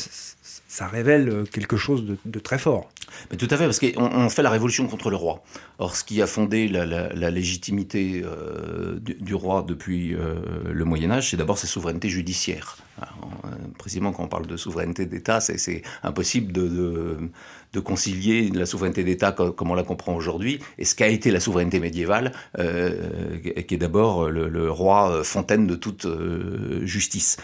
[0.71, 2.91] ça révèle euh, quelque chose de, très fort.
[3.31, 5.43] Mais tout à fait, parce qu'on fait la révolution contre le roi.
[5.81, 10.37] Or, ce qui a fondé la, légitimité euh, du, roi depuis euh,
[10.73, 12.77] le Moyen Âge, c'est d'abord sa souveraineté judiciaire.
[13.79, 17.31] précisément, quand on parle de souveraineté d'État, c'est impossible de, de,
[17.79, 21.79] concilier la souveraineté d'État comme, on la comprend aujourd'hui et ce qu'a été la souveraineté
[21.79, 26.09] médiévale, qui est d'abord le, roi fontaine de toute
[26.83, 27.37] justice.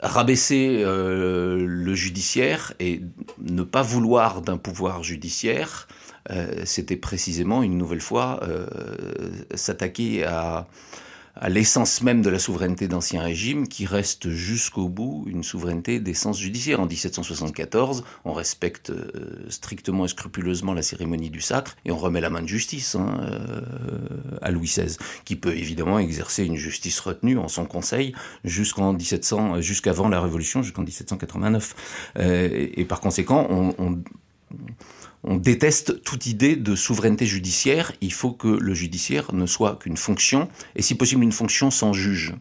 [0.00, 3.00] Rabaisser euh, le judiciaire et
[3.40, 5.88] ne pas vouloir d'un pouvoir judiciaire,
[6.30, 8.68] euh, c'était précisément une nouvelle fois euh,
[9.54, 10.68] s'attaquer à
[11.40, 16.38] à l'essence même de la souveraineté d'Ancien Régime, qui reste jusqu'au bout une souveraineté d'essence
[16.38, 16.80] judiciaire.
[16.80, 22.20] En 1774, on respecte euh, strictement et scrupuleusement la cérémonie du sacre et on remet
[22.20, 23.60] la main de justice hein, euh,
[24.42, 29.56] à Louis XVI, qui peut évidemment exercer une justice retenue en son conseil jusqu'en 1700,
[29.56, 31.74] euh, jusqu'avant la Révolution, jusqu'en 1789.
[32.18, 33.98] et, par conséquent, on, on
[35.24, 37.92] on déteste toute idée de souveraineté judiciaire.
[38.00, 41.92] Il faut que le judiciaire ne soit qu'une fonction, et si possible une fonction sans
[41.92, 42.34] juge.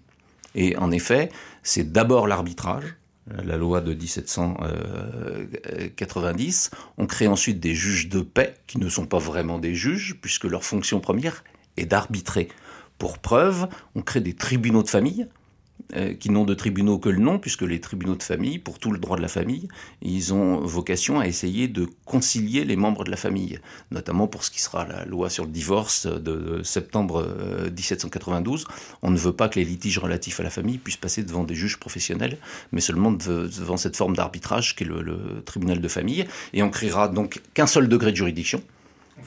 [0.56, 1.30] Et en effet,
[1.64, 2.96] c'est d'abord l'arbitrage,
[3.44, 6.72] la loi de 1790.
[6.98, 10.46] On crée ensuite des juges de paix, qui ne sont pas vraiment des juges, puisque
[10.46, 11.44] leur fonction première
[11.78, 12.48] est d'arbitrer.
[12.98, 15.28] Pour preuve, on crée des tribunaux de famille,
[15.96, 18.92] euh, qui n'ont de tribunaux que le nom, puisque les tribunaux de famille, pour tout
[18.92, 19.70] le droit de la famille,
[20.02, 23.60] ils ont vocation à essayer de concilier les membres de la famille,
[23.92, 27.26] notamment pour ce qui sera la loi sur le divorce de septembre
[27.74, 28.64] 1792.
[28.64, 31.46] Euh, On ne veut pas que les litiges relatifs à la famille puissent passer devant
[31.46, 32.38] des juges professionnels,
[32.74, 37.08] mais seulement devant cette forme d'arbitrage qu'est le, le tribunal de famille, et on créera
[37.08, 38.62] donc qu'un seul degré de juridiction,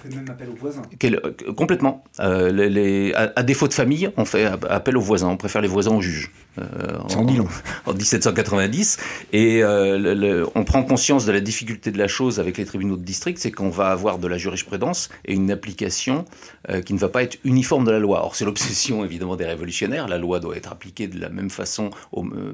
[0.00, 0.82] fait même appel aux voisins.
[1.56, 2.04] Complètement.
[2.20, 5.28] Euh, les, à, défaut de famille, on fait appel aux voisins.
[5.28, 6.30] On préfère les voisins aux juges.
[6.58, 7.46] Euh, en, en,
[7.86, 8.98] en, 1790.
[9.32, 13.04] Et euh, on prend conscience de la difficulté de la chose avec les tribunaux de
[13.04, 16.24] district, c'est qu'on va avoir de la jurisprudence et une application
[16.84, 18.24] qui ne va pas être uniforme de la loi.
[18.24, 20.08] Or, c'est l'obsession évidemment des révolutionnaires.
[20.08, 21.90] La loi doit être appliquée de la même façon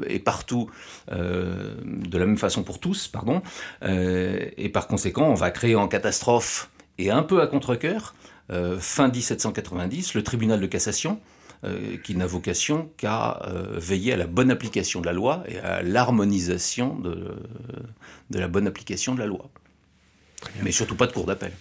[0.08, 0.70] et partout,
[1.10, 3.42] de la même façon pour tous, pardon.
[3.82, 8.14] et par conséquent, on va créer en catastrophe et un peu à contre-coeur,
[8.50, 11.20] euh, fin 1790, le tribunal de cassation,
[11.64, 15.58] euh, qui n'a vocation qu'à euh, veiller à la bonne application de la loi et
[15.58, 17.34] à l'harmonisation de,
[18.30, 19.48] de, la bonne application de la loi.
[20.62, 21.52] Mais surtout pas de cour d'appel.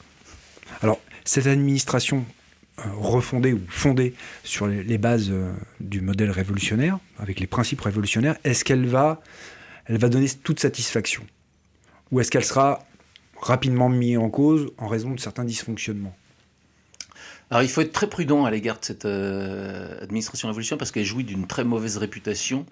[0.82, 2.26] Alors, cette administration
[2.78, 5.32] refondée ou fondée sur les, bases
[5.80, 9.22] du modèle révolutionnaire, avec les principes révolutionnaires, est-ce qu'elle va,
[9.86, 11.26] elle va donner toute satisfaction?
[12.12, 12.86] Ou est-ce qu'elle sera
[13.42, 16.16] rapidement mis en cause en raison de certains dysfonctionnements.
[17.52, 21.06] Alors il faut être très prudent à l'égard de cette euh, administration révolutionnaire parce qu'elle
[21.06, 22.66] jouit d'une très mauvaise réputation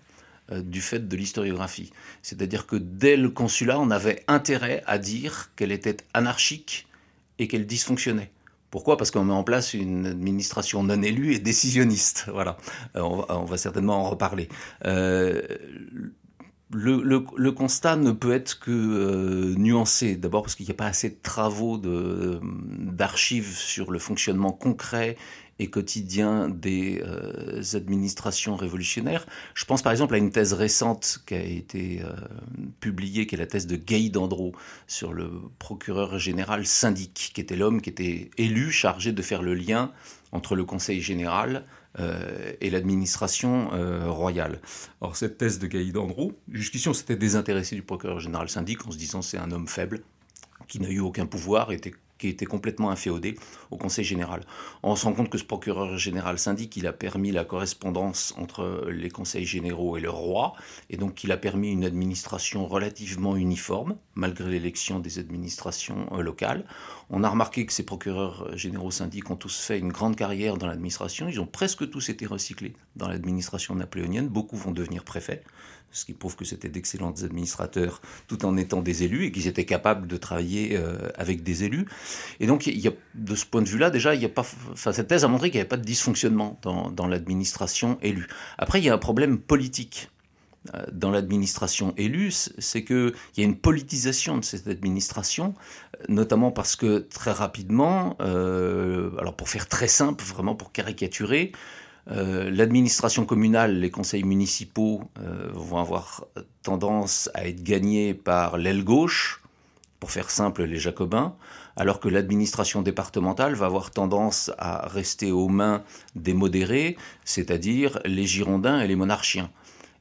[0.52, 1.91] euh, du fait de l'historiographie.
[2.21, 6.88] C'est-à-dire que dès le consulat, on avait intérêt à dire qu'elle était anarchique
[7.38, 8.32] et qu'elle dysfonctionnait.
[8.71, 8.97] Pourquoi?
[8.97, 12.26] Parce qu'on met en place une administration non élue et décisionniste.
[12.34, 12.58] Voilà,
[12.95, 14.49] euh, on, va, certainement en reparler
[16.74, 20.16] le, constat ne peut être que euh, nuancé.
[20.16, 25.18] D'abord parce qu'il n'y a pas assez de travaux d'archives sur le fonctionnement concret
[25.60, 29.26] et quotidien des euh, administrations révolutionnaires.
[29.54, 32.14] Je pense par exemple à une thèse récente qui a été euh,
[32.80, 34.54] publiée, qui est la thèse de Gay Dandreau
[34.88, 39.54] sur le procureur général syndic, qui était l'homme qui était élu, chargé de faire le
[39.54, 39.92] lien
[40.32, 41.66] entre le Conseil général
[41.99, 44.60] euh, et l'administration euh, royale.
[45.01, 48.91] Or, cette thèse de Gaïd Andrew, jusqu'ici, on s'était désintéressé du procureur général syndic en
[48.91, 50.01] se disant c'est un homme faible
[50.67, 51.93] qui n'a eu aucun pouvoir, était
[52.24, 53.38] qui était complètement inféodé
[53.70, 54.46] au Conseil général.
[54.82, 58.88] On se rend compte que ce procureur général syndic, il a permis la correspondance entre
[58.90, 60.54] les conseils généraux et le roi,
[60.90, 66.64] et donc il a permis une administration relativement uniforme, malgré l'élection des administrations euh, locales.
[67.10, 70.68] On a remarqué que ces procureurs généraux syndics ont tous fait une grande carrière dans
[70.68, 75.44] l'administration, ils ont presque tous été recyclés dans l'administration napoléonienne, beaucoup vont devenir préfets
[75.93, 79.65] ce qui prouve que c'était d'excellents administrateurs tout en étant des élus et qu'ils étaient
[79.65, 81.86] capables de travailler euh, avec des élus.
[82.39, 85.08] Et donc, y a, de ce point de vue-là, déjà, il y a pas, cette
[85.08, 88.27] thèse a montré qu'il n'y avait pas de dysfonctionnement dans, l'administration élue.
[88.58, 90.10] Après, il y a un problème politique
[90.73, 95.53] euh, dans l'administration élue, c'est qu'il y a une politisation de cette administration,
[96.10, 101.51] notamment parce que très rapidement, euh, alors pour faire très simple, vraiment pour caricaturer,
[102.12, 106.26] euh, l'administration communale, les conseils municipaux euh, vont avoir
[106.62, 109.42] tendance à être gagnés par l'aile gauche,
[110.04, 111.34] pour faire simple les jacobins,
[111.78, 115.82] alors que l'administration départementale va avoir tendance à rester aux mains
[116.16, 119.50] des modérés, c'est-à-dire les girondins et les monarchiens.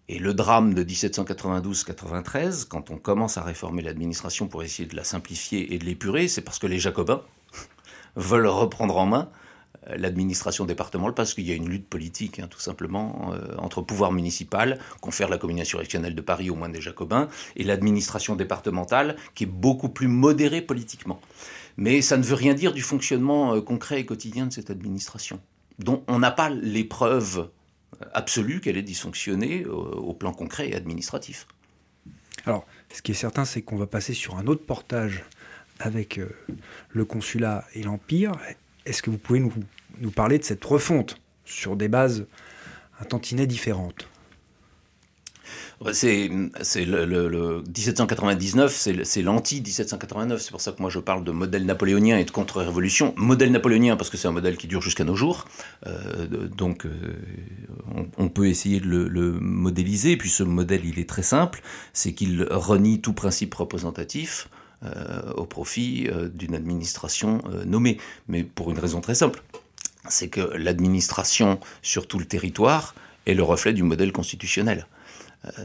[0.09, 5.05] Et le drame de 1792-93, quand on commence à réformer l'administration pour essayer de la
[5.05, 7.23] simplifier et de l'épurer, c'est parce que les jacobins
[8.17, 9.29] veulent reprendre en main
[9.87, 14.12] l'administration départementale parce qu'il y a une lutte politique, hein, tout simplement, euh, entre pouvoir
[14.12, 19.45] municipal, confère la commune insurrectionnelle de Paris au moins des Jacobins, et l'administration départementale qui
[19.45, 21.21] est beaucoup plus modérée politiquement.
[21.77, 25.40] Mais ça ne veut rien dire du fonctionnement euh, concret et quotidien de cette administration,
[25.79, 27.49] dont on n'a pas les preuves
[28.14, 31.47] absolues qu'elle est dysfonctionnée au plan concret et administratif.
[32.47, 35.25] Alors, ce qui est certain, c'est qu'on va passer sur un autre portage
[35.79, 36.18] avec
[36.88, 38.33] le consulat et l'Empire,
[38.87, 42.27] est-ce que vous pouvez nous, parler de cette refonte sur des bases
[43.01, 44.09] un tantinet différentes?
[45.92, 50.38] C'est le, le, 1799, c'est l'anti-1789.
[50.38, 53.12] C'est pour ça que moi je parle de modèle napoléonien et de contre-révolution.
[53.16, 55.47] Modèle napoléonien parce que c'est un modèle qui dure jusqu'à nos jours.
[55.88, 57.16] Euh, donc euh,
[58.16, 60.16] on, peut essayer de le, modéliser.
[60.16, 61.62] Puis ce modèle, il est très simple.
[61.92, 64.49] C'est qu'il renie tout principe représentatif
[65.37, 67.99] au profit euh, d'une administration euh, nommée.
[68.29, 69.42] Mais pour une raison très simple,
[70.09, 72.95] c'est que l'administration sur tout le territoire
[73.27, 74.87] est le reflet du modèle constitutionnel.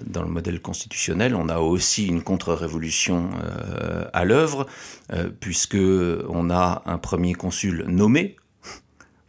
[0.08, 3.30] Dans le modèle constitutionnel, on a aussi une contre-révolution
[4.12, 4.66] à l'œuvre,
[5.40, 8.38] puisque on a un premier consul nommé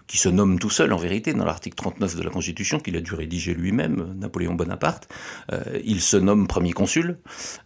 [0.08, 3.00] qui se nomme tout seul en vérité dans l'article 39 de la Constitution qu'il a
[3.00, 5.06] dû rédiger lui-même, Napoléon Bonaparte.
[5.52, 7.18] Euh, il se nomme premier consul,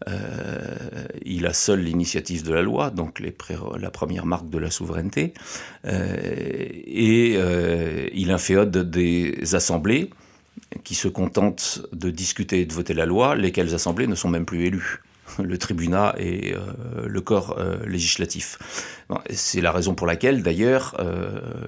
[0.08, 3.22] euh, il a seul l'initiative de la loi, donc
[3.78, 5.32] la première marque de la souveraineté,
[5.86, 6.16] euh,
[6.84, 7.38] et
[8.12, 10.10] il inféode des assemblées
[10.82, 14.44] qui se contentent de discuter et de voter la loi, lesquelles assemblées ne sont même
[14.44, 15.00] plus élues.
[15.38, 16.54] Le tribunat et
[17.04, 18.58] le corps législatif.
[19.30, 20.96] C'est la raison pour laquelle, d'ailleurs,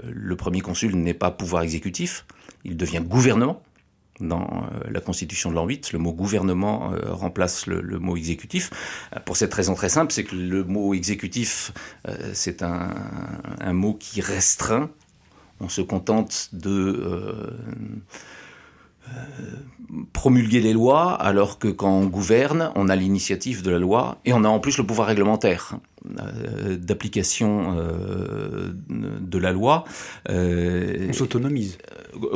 [0.07, 2.27] le premier consul n'est pas pouvoir exécutif,
[2.65, 3.63] il devient gouvernement
[4.21, 5.93] dans euh, la Constitution de l'an 8.
[5.93, 8.71] Le mot gouvernement euh, remplace le, mot exécutif.
[9.15, 11.73] Euh, pour cette raison très simple, c'est que le mot exécutif,
[12.33, 12.93] c'est un,
[13.73, 14.91] mot qui restreint.
[15.61, 17.57] On se contente de
[20.13, 24.33] promulguer les lois, alors que quand on gouverne, on a l'initiative de la loi et
[24.33, 25.77] on a en plus le pouvoir réglementaire
[26.79, 27.77] d'application
[28.89, 29.85] de la loi.
[30.29, 31.79] on s'autonomise.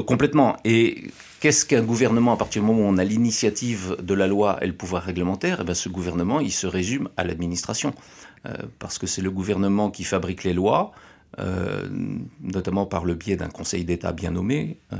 [0.06, 0.56] complètement.
[0.64, 4.58] Et Qu'est-ce qu'un gouvernement à partir du moment où on a l'initiative de la loi
[4.60, 7.94] et le pouvoir réglementaire eh bien, Ce gouvernement, il se résume à l'administration.
[8.46, 10.92] Euh, parce que c'est le gouvernement qui fabrique les lois,
[11.38, 11.86] euh,
[12.40, 14.78] notamment par le biais d'un Conseil d'État bien nommé.
[14.92, 14.96] Euh,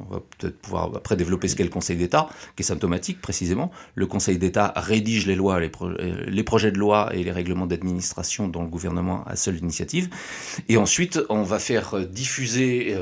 [0.00, 3.70] on va peut-être pouvoir après développer ce qu'est le Conseil d'État, qui est symptomatique précisément.
[3.94, 5.70] Le Conseil d'État rédige les lois, les,
[6.26, 10.08] les, projets de loi et les règlements d'administration dont le gouvernement a seule initiative.
[10.68, 12.94] Et ensuite, on va faire diffuser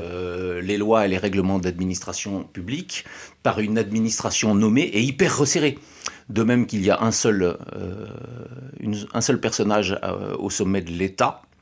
[0.61, 3.05] les lois et les règlements d'administration publique
[3.43, 5.77] par une administration nommée et hyper resserrée.
[6.29, 7.57] De même qu'il y a un seul,
[9.39, 9.99] personnage
[10.39, 11.54] au sommet de l'État, euh,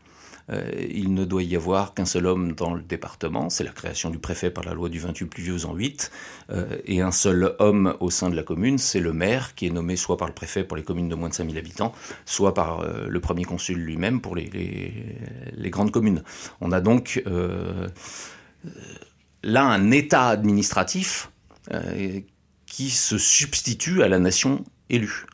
[0.49, 4.19] il ne doit y avoir qu'un seul homme dans le département, c'est la création du
[4.19, 6.12] préfet par la loi du 28 pluvieux en 8,
[6.51, 9.69] euh, et un seul homme au sein de la commune, c'est le maire, qui est
[9.69, 11.93] nommé soit par le préfet pour les communes de moins de 5000 habitants,
[12.25, 14.49] soit par euh, le premier consul lui-même pour les,
[15.69, 16.23] grandes communes.
[16.62, 17.23] On a donc
[19.43, 21.32] là un État administratif
[22.65, 25.25] qui se substitue à la nation élue.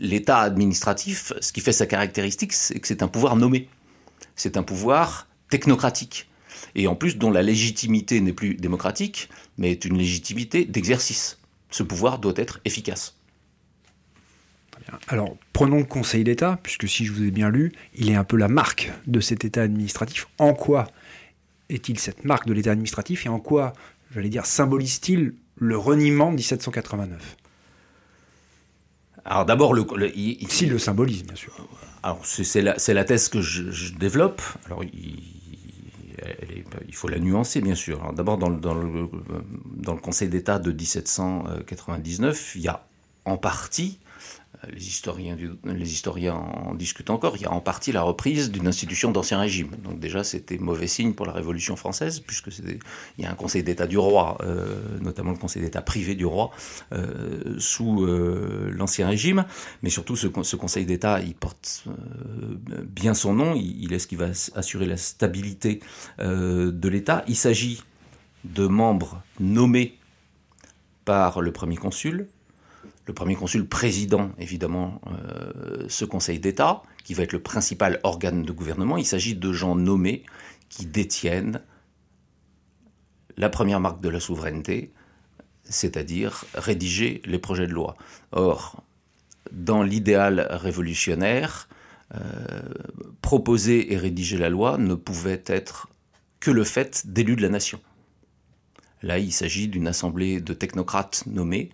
[0.00, 3.68] L'État administratif, ce qui fait sa caractéristique, c'est que c'est un pouvoir nommé
[4.36, 6.28] c'est un pouvoir technocratique.
[6.74, 11.38] Et en plus, dont la légitimité n'est plus démocratique, mais est une légitimité d'exercice.
[11.70, 13.16] Ce pouvoir doit être efficace.
[15.08, 18.24] Alors, prenons le Conseil d'État, puisque si je vous ai bien lu, il est un
[18.24, 20.26] peu la marque de cet État administratif.
[20.38, 20.88] En quoi
[21.68, 23.72] est-il cette marque de l'État administratif et en quoi,
[24.12, 27.36] j'allais dire, symbolise-t-il le reniement de 1789
[29.24, 29.84] Alors d'abord, le,
[30.48, 31.56] S'il le symbolise, bien sûr
[32.04, 34.42] alors c'est la, la, thèse que je, développe.
[34.66, 35.22] Alors il,
[36.86, 38.12] il, faut la nuancer bien sûr.
[38.12, 39.08] D'abord dans, dans, le,
[39.76, 42.86] dans le Conseil d'État de 1799, il y a
[43.24, 43.98] en partie
[44.72, 49.38] les historiens, en discutent encore, il y a en partie la reprise d'une institution d'ancien
[49.38, 49.70] régime.
[49.82, 52.78] Donc déjà, c'était mauvais signe pour la Révolution française, puisque il
[53.18, 56.50] y a un Conseil d'État du roi, euh, notamment le Conseil d'État privé du roi,
[56.92, 59.44] euh, sous euh, l'Ancien Régime.
[59.82, 61.84] Mais surtout, ce, Conseil d'État, il porte
[62.86, 65.80] bien son nom, il, est ce qui va assurer la stabilité
[66.18, 67.24] de l'État.
[67.28, 67.82] Il s'agit
[68.44, 69.98] de membres nommés
[71.04, 72.28] par le premier consul,
[73.06, 78.42] le premier consul président évidemment euh, ce Conseil d'État, qui va être le principal organe
[78.42, 78.96] de gouvernement.
[78.96, 80.24] Il s'agit de gens nommés
[80.68, 81.60] qui détiennent
[83.36, 84.92] la première marque de la souveraineté,
[85.64, 87.96] c'est-à-dire rédiger les projets de loi.
[88.32, 88.82] Or,
[89.52, 91.68] dans l'idéal révolutionnaire,
[92.14, 92.20] euh,
[93.22, 95.88] proposer et rédiger la loi ne pouvait être
[96.40, 97.80] que le fait d'élus de la nation.
[99.02, 101.70] Là, il s'agit d'une assemblée de technocrates nommés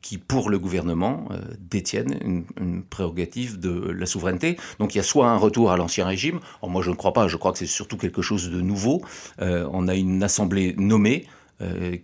[0.00, 4.56] qui, pour le gouvernement, euh, détiennent une, prérogative de la souveraineté.
[4.78, 7.26] Donc il y a soit un retour à l'ancien régime, moi je ne crois pas,
[7.26, 9.02] je crois que c'est surtout quelque chose de nouveau.
[9.40, 11.26] Euh, on a une assemblée nommée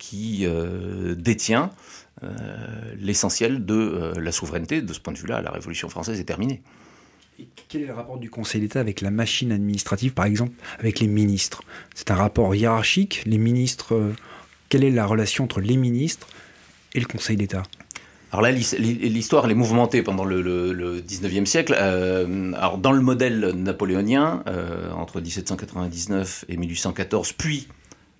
[0.00, 0.44] qui
[1.16, 1.70] détient
[2.98, 4.82] l'essentiel de la souveraineté.
[4.82, 6.60] De ce point de vue-là, la Révolution française est terminée.
[7.68, 11.06] quel est le rapport du Conseil d'État avec la machine administrative, par exemple, avec les
[11.06, 11.62] ministres?
[11.94, 13.22] C'est un rapport hiérarchique.
[13.26, 14.12] Les ministres,
[14.68, 16.26] quelle est la relation entre les ministres?
[16.94, 17.62] Et le Conseil d'État
[18.32, 21.72] alors là, l'histoire, elle est mouvementée pendant le, 19e siècle.
[21.78, 27.68] Euh, alors dans le modèle napoléonien, euh, entre 1799 et 1814, puis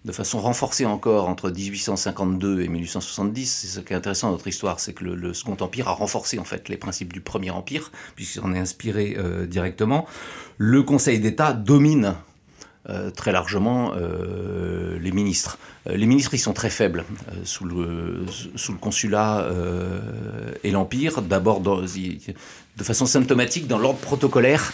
[0.05, 4.47] de façon renforcée encore entre 1852 et 1870, c'est ce qui est intéressant dans notre
[4.47, 7.91] histoire, c'est que le, Second Empire a renforcé en fait les principes du Premier Empire,
[8.15, 10.07] puisqu'il en est inspiré euh, directement.
[10.59, 12.15] Le Conseil d'État domine
[12.91, 15.59] euh, très largement euh, les ministres.
[15.89, 17.05] Euh, les ministres, ils sont très faibles
[17.43, 19.49] sous, le, sous le consulat
[20.63, 21.23] et l'Empire.
[21.23, 24.73] D'abord, de façon symptomatique, dans l'ordre protocolaire,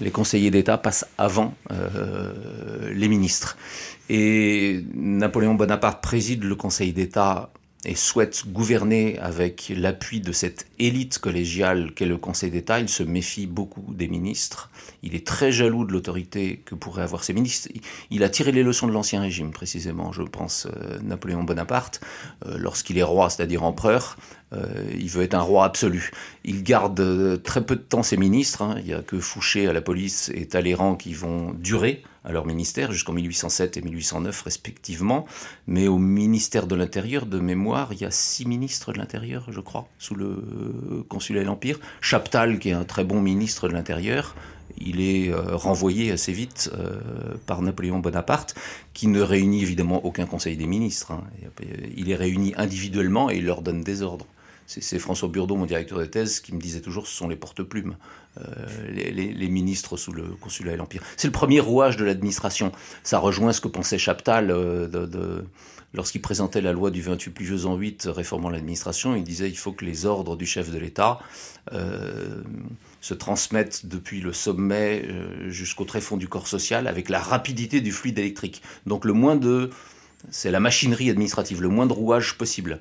[0.00, 3.56] les conseillers d'État passent avant les ministres.
[4.10, 7.50] Et Napoléon Bonaparte préside le Conseil d'État
[7.84, 13.02] et souhaite gouverner avec l'appui de cette élite collégiale qu'est le Conseil d'État, il se
[13.02, 14.70] méfie beaucoup des ministres.
[15.02, 17.68] Il est très jaloux de l'autorité que pourraient avoir ces ministres.
[18.10, 22.00] Il a tiré les leçons de l'Ancien Régime, précisément, je pense, euh, Napoléon Bonaparte,
[22.46, 24.16] euh, lorsqu'il est roi, c'est-à-dire empereur.
[24.54, 26.10] Euh, il veut être un roi absolu.
[26.44, 28.62] Il garde très peu de temps ses ministres.
[28.62, 28.76] Hein.
[28.78, 32.46] Il n'y a que Fouché à la police et Talleyrand qui vont durer à leur
[32.46, 35.26] ministère jusqu'en 1807 et 1809 respectivement.
[35.66, 39.60] Mais au ministère de l'Intérieur, de mémoire, il y a six ministres de l'Intérieur, je
[39.60, 41.78] crois, sous le consulat de l'Empire.
[42.00, 44.34] Chaptal, qui est un très bon ministre de l'Intérieur,
[44.78, 46.98] il est euh, renvoyé assez vite euh,
[47.46, 48.54] par Napoléon Bonaparte,
[48.92, 51.12] qui ne réunit évidemment aucun conseil des ministres.
[51.12, 51.24] Hein.
[51.96, 54.26] Il est réuni individuellement et il leur donne des ordres.
[54.66, 57.96] C'est François Burdeau, mon directeur de thèse, qui me disait toujours ce sont les porte-plumes,
[58.40, 58.44] euh,
[58.90, 61.02] les, ministres sous le consulat et l'Empire.
[61.16, 62.72] C'est le premier rouage de l'administration.
[63.02, 65.44] Ça rejoint ce que pensait Chaptal de,
[65.92, 69.14] lorsqu'il présentait la loi du 28 pluvieux en 8 réformant l'administration.
[69.14, 71.20] Il disait il faut que les ordres du chef de l'État
[73.04, 77.92] se transmettent depuis le sommet euh, jusqu'au tréfonds du corps social avec la rapidité du
[77.92, 78.62] fluide électrique.
[78.86, 79.68] Donc le moins de...
[80.30, 82.80] C'est la machinerie administrative, le moins de rouage possible.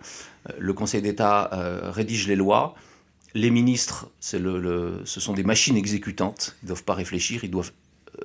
[0.50, 2.76] Euh, le Conseil d'État euh, rédige les lois.
[3.36, 4.40] Les ministres, ce
[5.06, 6.56] sont des machines exécutantes.
[6.62, 7.72] Ils ne doivent pas réfléchir, ils doivent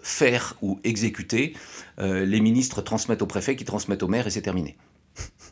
[0.03, 1.55] faire ou exécuter.
[1.97, 4.77] les ministres transmettent au préfet, qui transmettent au maire, et c'est terminé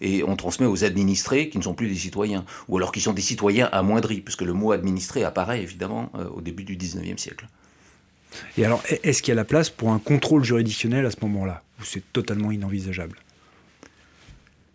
[0.00, 3.12] et on transmet aux administrés qui ne sont plus des citoyens, ou alors qui sont
[3.12, 7.48] des citoyens amoindris, puisque le mot administré apparaît évidemment euh, au début du 19e siècle.
[8.56, 11.62] Et alors, est-ce qu'il y a la place pour un contrôle juridictionnel à ce moment-là,
[11.80, 13.16] ou c'est totalement inenvisageable?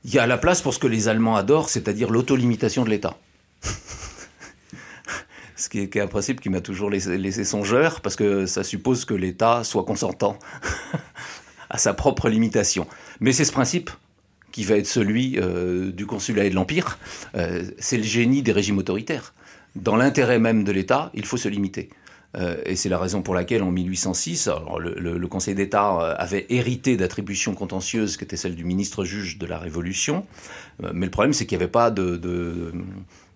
[0.05, 3.17] Il y a la place pour ce que les Allemands adorent, c'est-à-dire l'autolimitation de l'État.
[5.55, 9.13] ce qui est, un principe qui m'a toujours laissé, songeur, parce que ça suppose que
[9.13, 10.37] l'État soit consentant
[11.69, 12.85] à sa propre limitation.
[13.21, 13.91] Mais c'est ce principe
[14.51, 16.99] qui va être celui euh, du consulat et de l'Empire,
[17.35, 19.33] euh, c'est le génie des régimes autoritaires.
[19.75, 21.89] Dans l'intérêt même de l'État, il faut se limiter.
[22.35, 27.53] Euh, et c'est la raison pour laquelle en 1806, le, Conseil d'État avait hérité d'attributions
[27.53, 30.25] contentieuses qui étaient celles du ministre-juge de la Révolution.
[30.93, 32.71] mais le problème, c'est qu'il n'y avait pas de,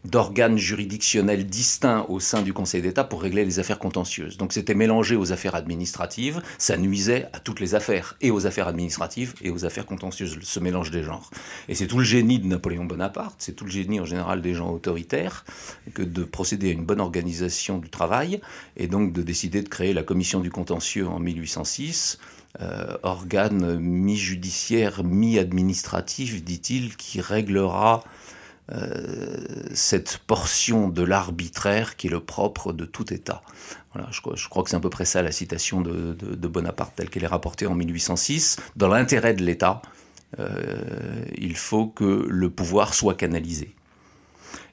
[0.05, 4.37] d'organes juridictionnels distincts au sein du Conseil d'État pour régler les affaires contentieuses.
[4.37, 8.67] Donc c'était mélangé aux affaires administratives, ça nuisait à toutes les affaires, et aux affaires
[8.67, 11.29] administratives et aux affaires contentieuses, ce mélange des genres.
[11.67, 14.53] Et c'est tout le génie de Napoléon Bonaparte, c'est tout le génie en général des
[14.53, 15.45] gens autoritaires,
[15.93, 18.39] que de procéder à une bonne organisation du travail,
[18.77, 22.19] et donc de décider de créer la commission du contentieux en 1806,
[22.61, 28.03] euh, organe mi-judiciaire, mi-administratif, dit-il, qui réglera
[29.73, 33.41] cette portion de l'arbitraire qui est le propre de tout État.
[33.93, 37.23] Voilà, je, crois que c'est à peu près ça la citation de, Bonaparte telle qu'elle
[37.23, 38.57] est rapportée en 1806.
[38.75, 39.81] Dans l'intérêt de l'État,
[40.39, 40.75] euh,
[41.35, 43.73] il faut que le pouvoir soit canalisé.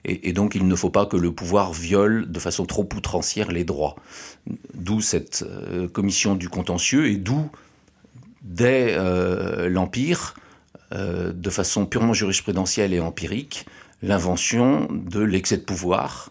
[0.05, 3.65] Et, donc il ne faut pas que le pouvoir viole de façon trop outrancière les
[3.65, 3.97] droits.
[4.75, 7.51] D'où cette euh, commission du contentieux et d'où,
[8.43, 8.99] dès
[9.71, 10.35] l'Empire,
[10.93, 13.65] de façon purement jurisprudentielle et empirique,
[14.05, 16.31] l'invention de l'excès de pouvoir,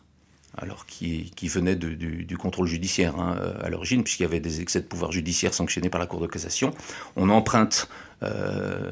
[0.58, 4.86] alors qui, venait du, contrôle judiciaire hein, à l'origine, puisqu'il y avait des excès de
[4.86, 6.72] pouvoir judiciaire sanctionnés par la Cour de cassation.
[7.16, 7.90] On emprunte
[8.22, 8.92] euh,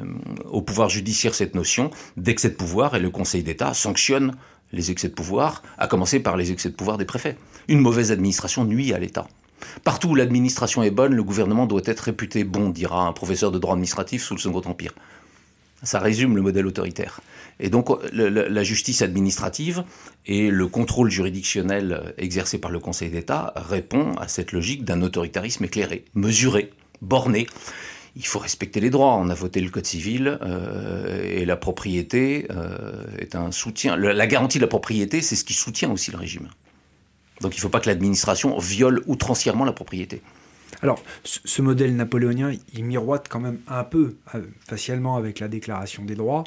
[0.49, 4.35] au pouvoir judiciaire cette notion d'excès de pouvoir et le Conseil d'État sanctionne
[4.73, 7.37] les excès de pouvoir, à commencer par les excès de pouvoir des préfets.
[7.67, 9.27] Une mauvaise administration nuit à l'État.
[9.83, 13.59] Partout où l'administration est bonne, le gouvernement doit être réputé bon, dira un professeur de
[13.59, 14.93] droit administratif sous le Second Empire.
[15.83, 17.21] Ça résume le modèle autoritaire.
[17.59, 19.83] Et donc la justice administrative
[20.25, 25.63] et le contrôle juridictionnel exercé par le Conseil d'État répond à cette logique d'un autoritarisme
[25.65, 26.71] éclairé, mesuré,
[27.01, 27.47] borné.
[28.15, 29.15] Il faut respecter les droits.
[29.15, 33.95] On a voté le Code civil euh, et la propriété euh, est un soutien.
[33.95, 36.49] La garantie de la propriété, c'est ce qui soutient aussi le régime.
[37.41, 40.21] Donc il ne faut pas que l'administration viole outrancièrement la propriété.
[40.81, 46.03] Alors, ce modèle napoléonien, il miroite quand même un peu euh, facialement avec la Déclaration
[46.03, 46.43] des droits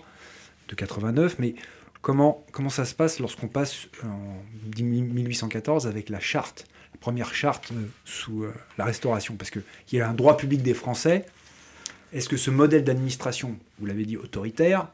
[0.68, 1.54] de 89, mais
[2.02, 4.42] comment, ça se passe lorsqu'on passe en
[4.76, 9.36] 1814 avec la charte, la première charte euh, sous euh, la Restauration?
[9.36, 9.62] Parce qu'il
[9.92, 11.26] y a un droit public des Français.
[12.12, 14.88] Est-ce que ce modèle d'administration, vous l'avez dit, autoritaire,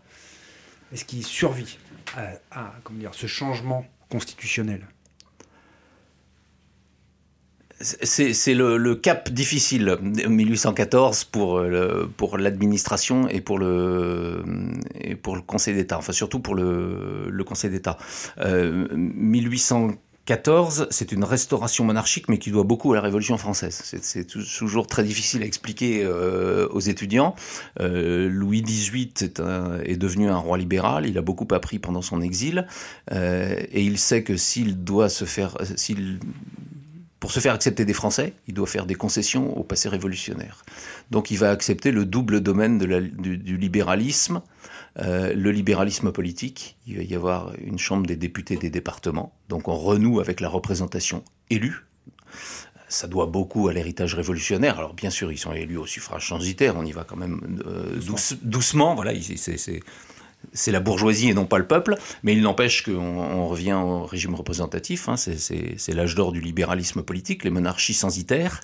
[0.92, 1.78] est-ce qu'il survit
[2.14, 4.86] à, à comment dire, ce changement constitutionnel?
[7.80, 14.42] C'est le, cap difficile 1814 pour euh, pour l'administration et pour le
[15.46, 17.96] Conseil d'État enfin surtout pour le, Conseil d'État
[18.38, 19.98] 1814
[20.30, 23.82] 14, c'est une restauration monarchique, mais qui doit beaucoup à la Révolution française.
[24.00, 27.34] C'est toujours très difficile à expliquer euh, aux étudiants.
[27.80, 29.42] Euh, Louis XVIII est,
[29.84, 31.06] est, devenu un roi libéral.
[31.08, 32.68] Il a beaucoup appris pendant son exil,
[33.10, 36.20] euh, et il sait que s'il doit se faire, s'il
[37.20, 40.64] pour se faire accepter des Français, il doit faire des concessions au passé révolutionnaire.
[41.10, 44.40] Donc il va accepter le double domaine de la, du, du, libéralisme,
[44.98, 46.78] euh, le libéralisme politique.
[46.86, 49.34] Il va y avoir une chambre des députés des départements.
[49.50, 51.84] Donc on renoue avec la représentation élue.
[52.88, 54.78] Ça doit beaucoup à l'héritage révolutionnaire.
[54.78, 56.74] Alors bien sûr, ils sont élus au suffrage censitaire.
[56.76, 58.94] On y va quand même euh, douce, doucement.
[58.94, 59.82] Voilà, c'est
[60.52, 64.34] c'est la bourgeoisie et non pas le peuple, mais il n'empêche qu'on revient au régime
[64.34, 68.60] représentatif, hein, c'est l'âge d'or du libéralisme politique, les monarchies censitaires,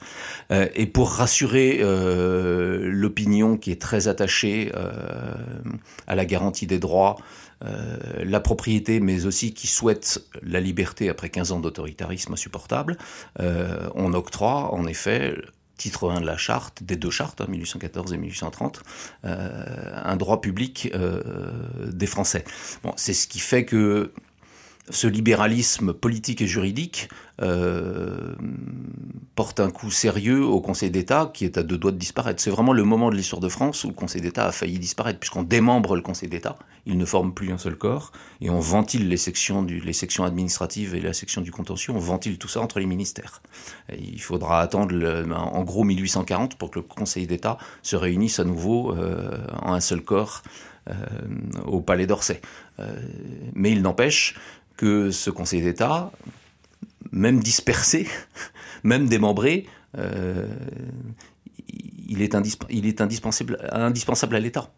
[0.51, 4.91] euh, et pour rassurer euh, l'opinion qui est très attachée euh,
[6.07, 7.17] à la garantie des droits,
[8.23, 12.99] la propriété, mais aussi qui souhaite la liberté après 15 ans d'autoritarisme insupportable,
[13.39, 15.35] on octroie en effet
[15.77, 18.83] titre 1 de la charte, des deux chartes, 1814 hein, et 1830,
[19.25, 21.21] euh, un droit public euh,
[21.87, 22.45] des Français.
[22.83, 24.13] Bon, c'est ce qui fait que
[24.91, 27.09] ce libéralisme politique et juridique
[27.43, 28.35] euh,
[29.35, 32.41] porte un coup sérieux au Conseil d'État qui est à deux doigts de disparaître.
[32.41, 35.19] C'est vraiment le moment de l'histoire de France où le Conseil d'État a failli disparaître,
[35.19, 36.57] puisqu'on démembre le Conseil d'État,
[36.87, 39.67] il ne forme plus un seul corps, et on ventile les sections,
[40.25, 43.43] administratives et la section du contentieux, on ventile tout ça entre les ministères.
[43.99, 44.95] Il faudra attendre
[45.35, 49.81] en gros 1840 pour que le Conseil d'État se réunisse à nouveau euh, en un
[49.81, 50.43] seul corps
[50.89, 50.95] euh,
[51.65, 52.41] au Palais d'Orsay.
[52.79, 52.95] Euh,
[53.55, 54.37] mais il n'empêche
[54.77, 56.11] que ce Conseil d'État,
[57.13, 58.09] même dispersé,
[58.85, 59.67] même démembré,
[59.99, 60.47] euh,
[62.09, 62.37] il, est
[62.71, 64.71] il est indispensable, indispensable à l'État.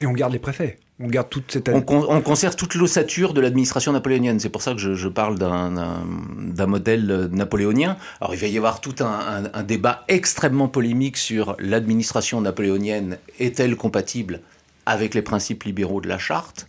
[0.00, 0.78] Et on garde les préfets.
[1.00, 1.68] On garde toute cette.
[1.68, 4.38] On, on conserve toute l'ossature de l'administration napoléonienne.
[4.38, 7.96] C'est pour ça que je, je parle d'un modèle napoléonien.
[8.20, 13.18] Alors il va y avoir tout un, un, un débat extrêmement polémique sur l'administration napoléonienne
[13.40, 14.40] est-elle compatible
[14.86, 16.68] avec les principes libéraux de la charte.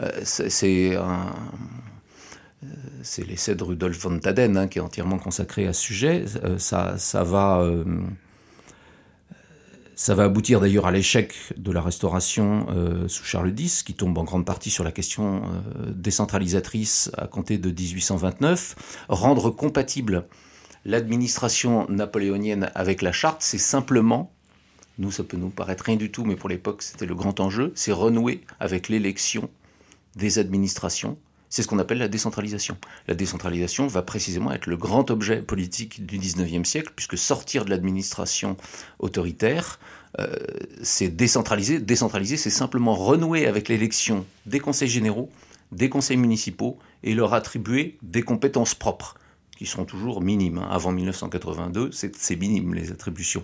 [0.00, 1.32] Euh, c'est un
[3.02, 6.24] c'est l'essai de Rudolf von Taden hein, qui est entièrement consacré à ce sujet.
[6.44, 7.84] Euh, ça, va, euh,
[9.94, 14.18] ça va aboutir d'ailleurs à l'échec de la restauration euh, sous Charles X, qui tombe
[14.18, 19.04] en grande partie sur la question euh, décentralisatrice à compter de 1829.
[19.08, 20.26] Rendre compatible
[20.84, 24.32] l'administration napoléonienne avec la charte, c'est simplement
[24.98, 27.72] nous, ça peut nous paraître rien du tout, mais pour l'époque, c'était le grand enjeu,
[27.74, 29.48] c'est renouer avec l'élection
[30.16, 31.16] des administrations
[31.50, 32.76] c'est ce qu'on appelle la décentralisation.
[33.06, 37.70] La décentralisation va précisément être le grand objet politique du 19e siècle, puisque sortir de
[37.70, 38.56] l'administration
[38.98, 39.78] autoritaire,
[40.18, 40.34] euh,
[40.82, 41.80] c'est décentraliser.
[41.80, 45.30] Décentraliser, c'est simplement renouer avec l'élection des conseils généraux,
[45.72, 49.14] des conseils municipaux, et leur attribuer des compétences propres,
[49.56, 50.58] qui seront toujours minimes.
[50.58, 50.68] Hein.
[50.70, 53.42] Avant 1982, c'est minime les attributions.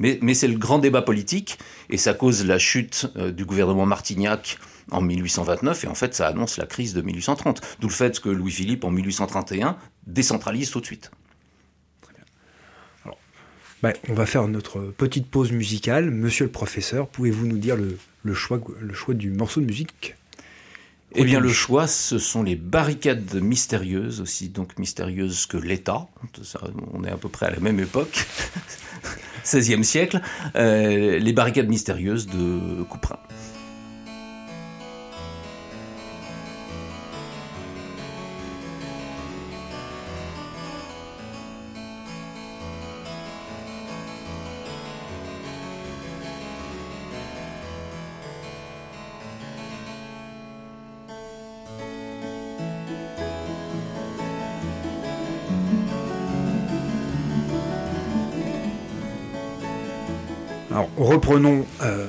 [0.00, 1.58] Mais, c'est le grand débat politique,
[1.90, 4.58] et ça cause la chute euh, du gouvernement Martignac
[4.90, 7.60] en 1829, et en fait ça annonce la crise de 1830.
[7.80, 9.76] D'où le fait que Louis-Philippe, en 1831,
[10.06, 11.10] décentralise tout de suite.
[12.00, 13.12] Très bien.
[13.82, 16.10] Bah, on va faire notre petite pause musicale.
[16.10, 18.58] Monsieur le professeur, pouvez-vous nous dire le choix
[19.14, 20.16] du morceau de musique?
[21.14, 26.08] Eh bien, le choix, ce sont les barricades mystérieuses, aussi donc mystérieuses que l'État.
[26.92, 28.26] On est à peu près à la même époque,
[29.44, 30.20] 16e siècle.
[30.54, 33.18] Euh, les barricades mystérieuses de Couperin.
[61.30, 62.08] Reprenons, euh,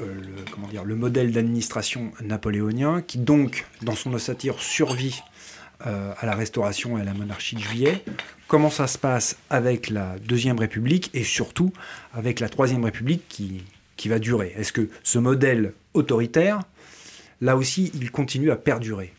[0.00, 5.22] euh, le modèle d'administration napoléonien qui donc, dans son ossature, survit
[5.86, 8.04] euh, à la Restauration et à la monarchie de Juillet.
[8.48, 11.72] Comment ça se passe avec la Deuxième République et surtout
[12.12, 13.64] avec la Troisième République qui,
[13.96, 14.52] qui va durer?
[14.56, 16.60] Est-ce que ce modèle autoritaire,
[17.40, 19.14] là aussi, il continue à perdurer?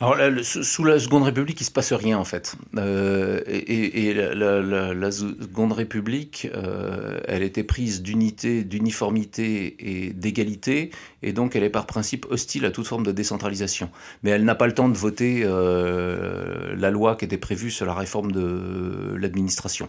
[0.00, 2.54] Alors, sous la Seconde République, il se passe rien en fait.
[2.76, 4.32] Euh, et, et la,
[4.62, 10.92] la, la, Seconde République, euh, elle était prise d'unité, d'uniformité et d'égalité,
[11.22, 13.90] et donc elle est par principe hostile à toute forme de décentralisation.
[14.22, 17.84] Mais elle n'a pas le temps de voter euh, la loi qui était prévue sur
[17.84, 19.88] la réforme de l'administration.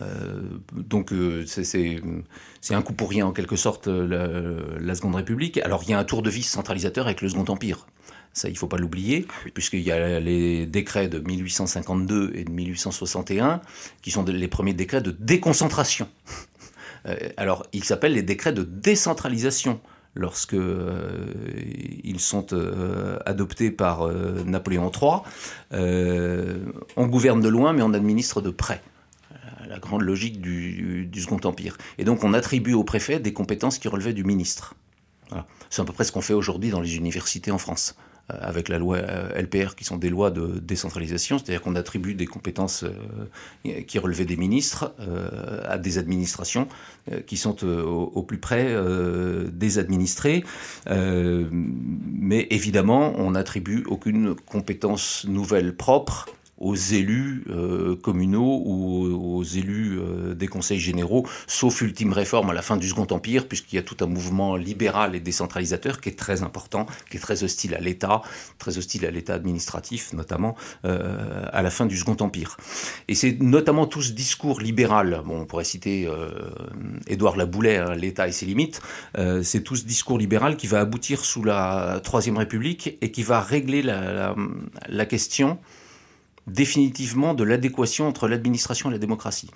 [0.00, 0.06] Euh,
[0.72, 2.00] donc euh, c'est
[2.70, 4.28] un coup pour rien en quelque sorte la,
[4.80, 5.58] la Seconde République.
[5.58, 7.86] Alors il y a un tour de vis centralisateur avec le Second Empire
[8.38, 12.44] Ça, il ne faut pas l'oublier, ah puisqu'il y a les décrets de 1852 et
[12.44, 13.60] de 1861
[14.00, 16.08] qui sont les premiers décrets de déconcentration.
[17.06, 19.80] Euh, alors, ils s'appellent les décrets de décentralisation
[20.16, 21.24] lorsque euh,
[22.02, 24.08] ils sont euh, adoptés par
[24.44, 25.22] Napoléon III.
[26.96, 28.82] on gouverne de loin, mais on administre de près
[29.68, 31.78] la grande logique du, Second Empire.
[31.98, 34.74] Et donc on attribue au préfet des compétences qui relevaient du ministre.
[35.70, 37.94] C'est à peu près ce qu'on fait aujourd'hui dans les universités en France,
[38.28, 42.26] avec la loi euh, LPR, qui sont des lois de décentralisation, c'est-à-dire qu'on attribue des
[42.26, 44.94] compétences euh, qui relevaient des ministres
[45.64, 46.68] à des administrations
[47.26, 48.74] qui sont au, plus près
[49.50, 50.44] des administrés.
[50.86, 56.26] mais évidemment, on n'attribue aucune compétence nouvelle propre
[56.58, 62.52] aux élus euh, communaux ou aux élus euh, des conseils généraux, sauf ultime réforme à
[62.52, 66.08] la fin du Second Empire, puisqu'il y a tout un mouvement libéral et décentralisateur qui
[66.08, 68.22] est très important, qui est très hostile à l'État,
[68.58, 72.56] très hostile à l'État administratif notamment, euh, à la fin du Second Empire.
[73.06, 76.08] Et c'est notamment tout ce discours libéral, bon, on pourrait citer
[77.06, 78.80] Édouard Laboulet, hein, l'État et ses limites,
[79.42, 83.40] c'est tout ce discours libéral qui va aboutir sous la Troisième République et qui va
[83.40, 84.36] régler la, la,
[84.88, 85.58] la question
[86.48, 89.50] définitivement de l'adéquation entre l'administration et la démocratie.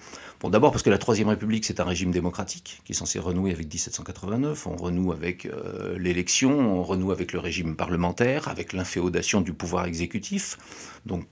[0.50, 3.66] D'abord parce que la Troisième République, c'est un régime démocratique qui est censé renouer avec
[3.72, 4.66] 1789.
[4.66, 9.86] On renoue avec euh, l'élection, on renoue avec le régime parlementaire, avec l'inféodation du pouvoir
[9.86, 10.58] exécutif.
[11.06, 11.24] Donc,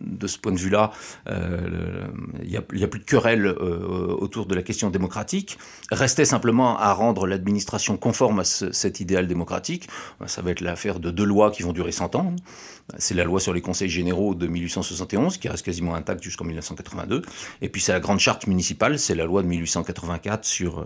[0.00, 0.92] de ce point de vue-là,
[1.28, 2.06] euh,
[2.42, 5.58] il n'y a, a, plus de querelle euh, autour de la question démocratique.
[5.90, 9.88] Restait simplement à rendre l'administration conforme à cet idéal démocratique.
[10.26, 12.34] Ça va être l'affaire de deux lois qui vont durer 100 ans.
[12.98, 17.22] C'est la loi sur les conseils généraux de 1871, qui reste quasiment intacte jusqu'en 1982.
[17.62, 20.84] Et puis c'est la grande charte c'est la loi de 1884 sur euh,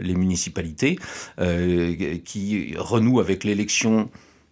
[0.00, 0.98] les municipalités,
[1.40, 4.10] euh, qui renoue avec l'élection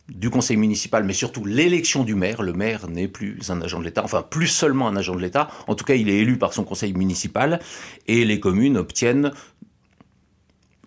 [0.08, 2.42] du conseil municipal, mais surtout l'élection du maire.
[2.42, 5.48] Le maire n'est plus un agent de l'État, enfin plus seulement un agent de l'État.
[5.66, 7.60] En tout cas, il est élu par son conseil municipal
[8.06, 9.32] et les communes obtiennent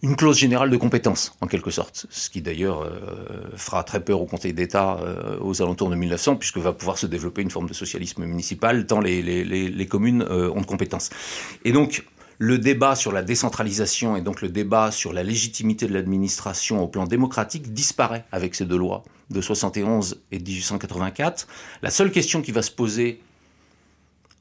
[0.04, 2.08] une clause générale de compétence, en quelque sorte.
[2.10, 3.00] Ce qui d'ailleurs euh,
[3.56, 7.06] fera très peur au Conseil d'État euh, aux alentours de 1900, puisque va pouvoir se
[7.06, 11.12] développer une forme de socialisme municipal, tant les, communes euh, ont de compétences.
[11.66, 12.04] Et donc,
[12.40, 16.88] le débat sur la décentralisation et donc le débat sur la légitimité de l'administration au
[16.88, 21.48] plan démocratique disparaît avec ces deux lois de 71 et 1884.
[21.84, 23.22] La seule question qui va se poser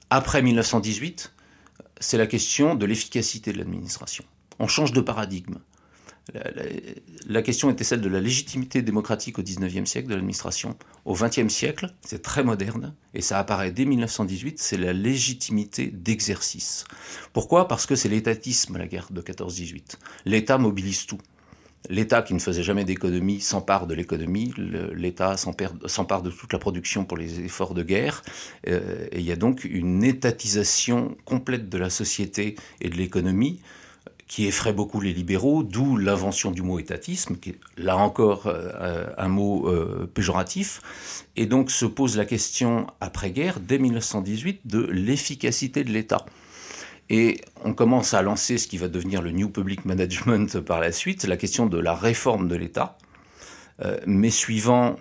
[0.09, 1.33] après 1918,
[2.01, 4.25] c'est la question de l'efficacité de l'administration
[4.61, 5.57] on change de paradigme.
[7.27, 10.77] La, question était celle de la légitimité démocratique au XIXe siècle de l'administration.
[11.05, 16.85] Au XXe siècle, c'est très moderne, et ça apparaît dès 1918, c'est la légitimité d'exercice.
[17.33, 17.67] Pourquoi?
[17.67, 19.97] Parce que c'est l'étatisme, la guerre de 14-18.
[20.25, 21.19] L'État mobilise tout.
[21.89, 24.53] L'État qui ne faisait jamais d'économie s'empare de l'économie,
[24.93, 28.23] l'État s'empare de toute la production pour les efforts de guerre,
[28.69, 33.61] euh, et il y a donc une étatisation complète de la société et de l'économie
[34.31, 39.09] qui effraie beaucoup les libéraux, d'où l'invention du mot étatisme, qui est là encore euh,
[39.19, 41.25] un mot euh, péjoratif.
[41.35, 46.27] Et donc se pose la question, après-guerre, dès 1918, de l'efficacité de l'État.
[47.09, 50.93] Et on commence à lancer ce qui va devenir le New Public Management par la
[50.93, 52.99] suite, la question de la réforme de l'État,
[53.83, 54.95] euh, mais suivant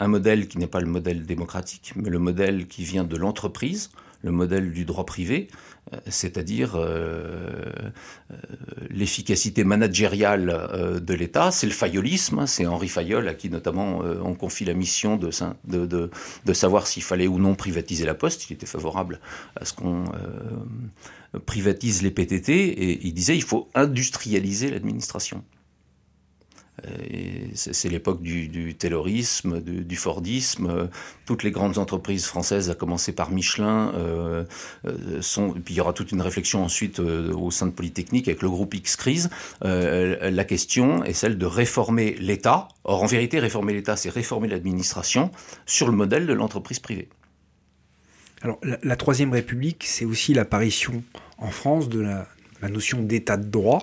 [0.00, 3.92] un modèle qui n'est pas le modèle démocratique, mais le modèle qui vient de l'entreprise,
[4.22, 5.46] le modèle du droit privé,
[6.08, 7.50] c'est-à-dire euh,
[8.30, 8.36] euh,
[8.90, 11.50] l'efficacité managériale de l'État.
[11.50, 15.30] C'est le fayolisme, hein, c'est Henri Fayol à qui notamment on confie la mission de,
[16.52, 18.50] savoir s'il fallait ou non privatiser la Poste.
[18.50, 19.20] Il était favorable
[19.56, 20.04] à ce qu'on
[21.46, 25.44] privatise les PTT et il disait il faut industrialiser l'administration.
[27.54, 30.88] C'est l'époque du, du, taylorisme, du, Fordisme.
[31.26, 34.44] Toutes les grandes entreprises françaises, à commencer par Michelin, euh,
[34.86, 35.54] euh sont.
[35.54, 38.42] Et puis il y aura toute une réflexion ensuite euh, au sein de Polytechnique avec
[38.42, 39.30] le groupe X Crise.
[39.64, 42.68] Euh, la question est celle de réformer l'État.
[42.84, 45.30] Or, en vérité, réformer l'État, c'est réformer l'administration
[45.66, 47.08] sur le modèle de l'entreprise privée.
[48.42, 51.02] Alors, la, Troisième République, c'est aussi l'apparition
[51.38, 53.80] en France de la notion d'État de droit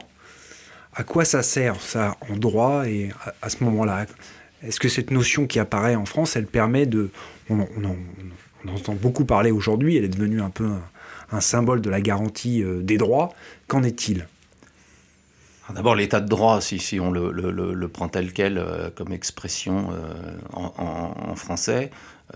[0.94, 3.12] à quoi ça sert ça en droit et
[3.42, 4.06] à, ce moment-là?
[4.64, 7.10] Est-ce que cette notion qui apparaît en France, elle permet de...
[7.50, 7.96] On, en,
[8.68, 10.70] entend beaucoup parler aujourd'hui, elle est devenue un peu
[11.32, 13.34] un, symbole de la garantie euh, des droits.
[13.68, 14.28] Qu'en est-il?
[15.74, 21.36] D'abord, l'état de droit, si, on le, prend tel quel euh, comme expression euh, en,
[21.36, 21.92] français,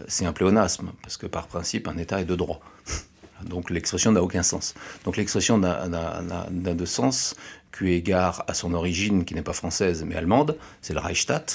[0.08, 2.62] c'est un pléonasme, parce que par principe, un état est de droit.
[3.44, 4.74] Donc l'expression n'a aucun sens.
[5.04, 5.88] Donc l'expression n'a
[6.50, 7.36] de sens
[7.84, 11.46] égard à son origine, qui n'est pas française mais allemande, c'est le Reichstat.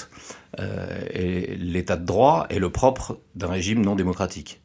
[0.59, 4.61] Euh, et l'état de droit est le propre d'un régime non démocratique.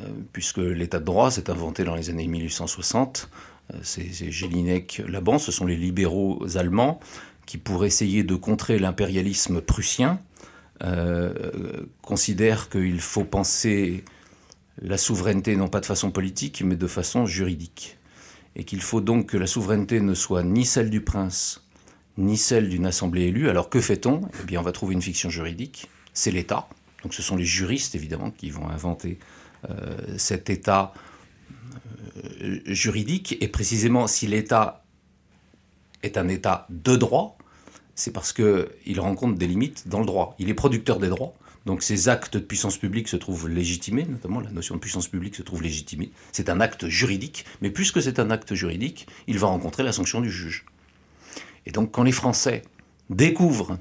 [0.00, 3.28] Euh, puisque l'état de droit s'est inventé dans les années 1860.
[3.74, 7.00] Euh, c'est Jelinek Laban, ce sont les libéraux allemands
[7.46, 10.20] qui, pour essayer de contrer l'impérialisme prussien,
[12.02, 14.04] considèrent qu'il faut penser
[14.82, 17.96] la souveraineté non pas de façon politique, mais de façon juridique.
[18.56, 21.62] Et qu'il faut donc que la souveraineté ne soit ni celle du prince,
[22.16, 23.48] ni celle d'une assemblée élue.
[23.48, 24.22] Alors que fait-on?
[24.42, 25.88] Eh bien, on va trouver une fiction juridique.
[26.14, 26.68] C'est l'État.
[27.02, 29.18] Donc ce sont les juristes, évidemment, qui vont inventer
[29.68, 30.94] euh, cet État
[32.42, 33.36] euh, juridique.
[33.40, 34.84] Et précisément, si l'État
[36.02, 37.36] est un État de droit,
[37.94, 40.34] c'est parce qu'il rencontre des limites dans le droit.
[40.38, 41.34] Il est producteur des droits,
[41.66, 45.34] donc ces actes de puissance publique se trouvent légitimés, notamment la notion de puissance publique
[45.34, 46.12] se trouve légitimée.
[46.30, 50.20] C'est un acte juridique, mais puisque c'est un acte juridique, il va rencontrer la sanction
[50.20, 50.64] du juge.
[51.66, 52.62] Et donc quand les Français
[53.10, 53.78] découvrent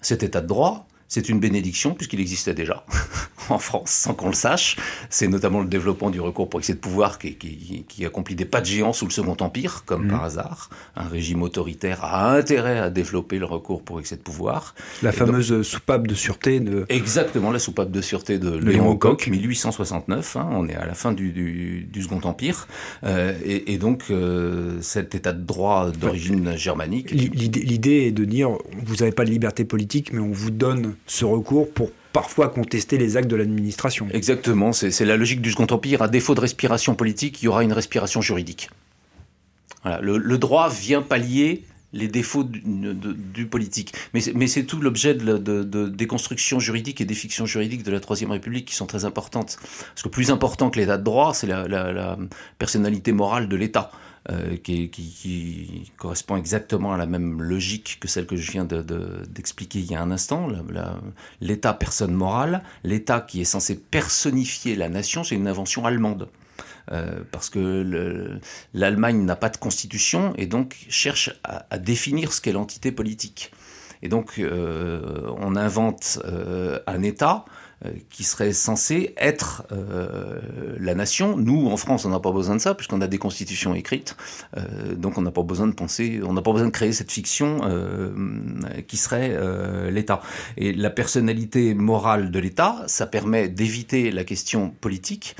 [0.00, 2.86] cet état de droit, c'est une bénédiction puisqu'il existait déjà
[3.50, 4.76] en France sans qu'on le sache.
[5.10, 8.60] C'est notamment le développement du recours pour excès de pouvoir qui, qui, accomplit des pas
[8.60, 10.10] de géant sous le Second Empire, comme mmh.
[10.10, 10.70] par hasard.
[10.96, 14.74] Un régime autoritaire a intérêt à développer le recours pour excès de pouvoir.
[15.02, 16.86] La fameuse soupape de sûreté de...
[16.88, 20.36] Exactement, la soupape de sûreté de Léon Coq, 1869.
[20.36, 22.68] Hein, on est à la fin du, Second Empire.
[23.04, 27.10] Euh, et, donc, euh, cet état de droit d'origine germanique...
[27.10, 28.50] L'idée est de dire,
[28.84, 32.98] vous n'avez pas de liberté politique, mais on vous donne ce recours pour parfois contester
[32.98, 34.08] les actes de l'administration.
[34.12, 36.02] Exactement, c'est la logique du Second Empire.
[36.02, 38.70] À défaut de respiration politique, il y aura une respiration juridique.
[39.84, 41.62] le, droit vient pallier
[41.92, 43.94] les défauts du, politique.
[44.14, 48.32] Mais, c'est tout l'objet de, des constructions juridiques et des fictions juridiques de la Troisième
[48.32, 49.56] République qui sont très importantes.
[49.60, 52.18] Parce que plus important que l'état de droit, c'est la,
[52.58, 53.92] personnalité morale de l'État.
[54.30, 59.90] Euh, qui, correspond exactement à la même logique que celle que je viens d'expliquer il
[59.90, 60.48] y a un instant.
[61.40, 66.28] L'État personne morale, l'État qui est censé personnifier la nation, c'est une invention allemande.
[66.90, 68.40] Euh, parce que
[68.74, 73.52] l'Allemagne n'a pas de constitution et donc cherche à, définir ce qu'est l'entité politique.
[74.02, 76.18] Et donc euh, on invente
[76.86, 77.46] un État
[78.10, 80.40] qui serait censé être euh,
[80.80, 81.36] la nation.
[81.36, 84.16] Nous, en France, on n'a pas besoin de ça, puisqu'on a des constitutions écrites.
[84.56, 87.12] Euh, donc on n'a pas besoin de penser, on n'a pas besoin de créer cette
[87.12, 87.60] fiction
[88.86, 89.36] qui serait
[89.90, 90.20] l'État.
[90.56, 95.36] Et la personnalité morale de l'État, ça permet d'éviter la question politique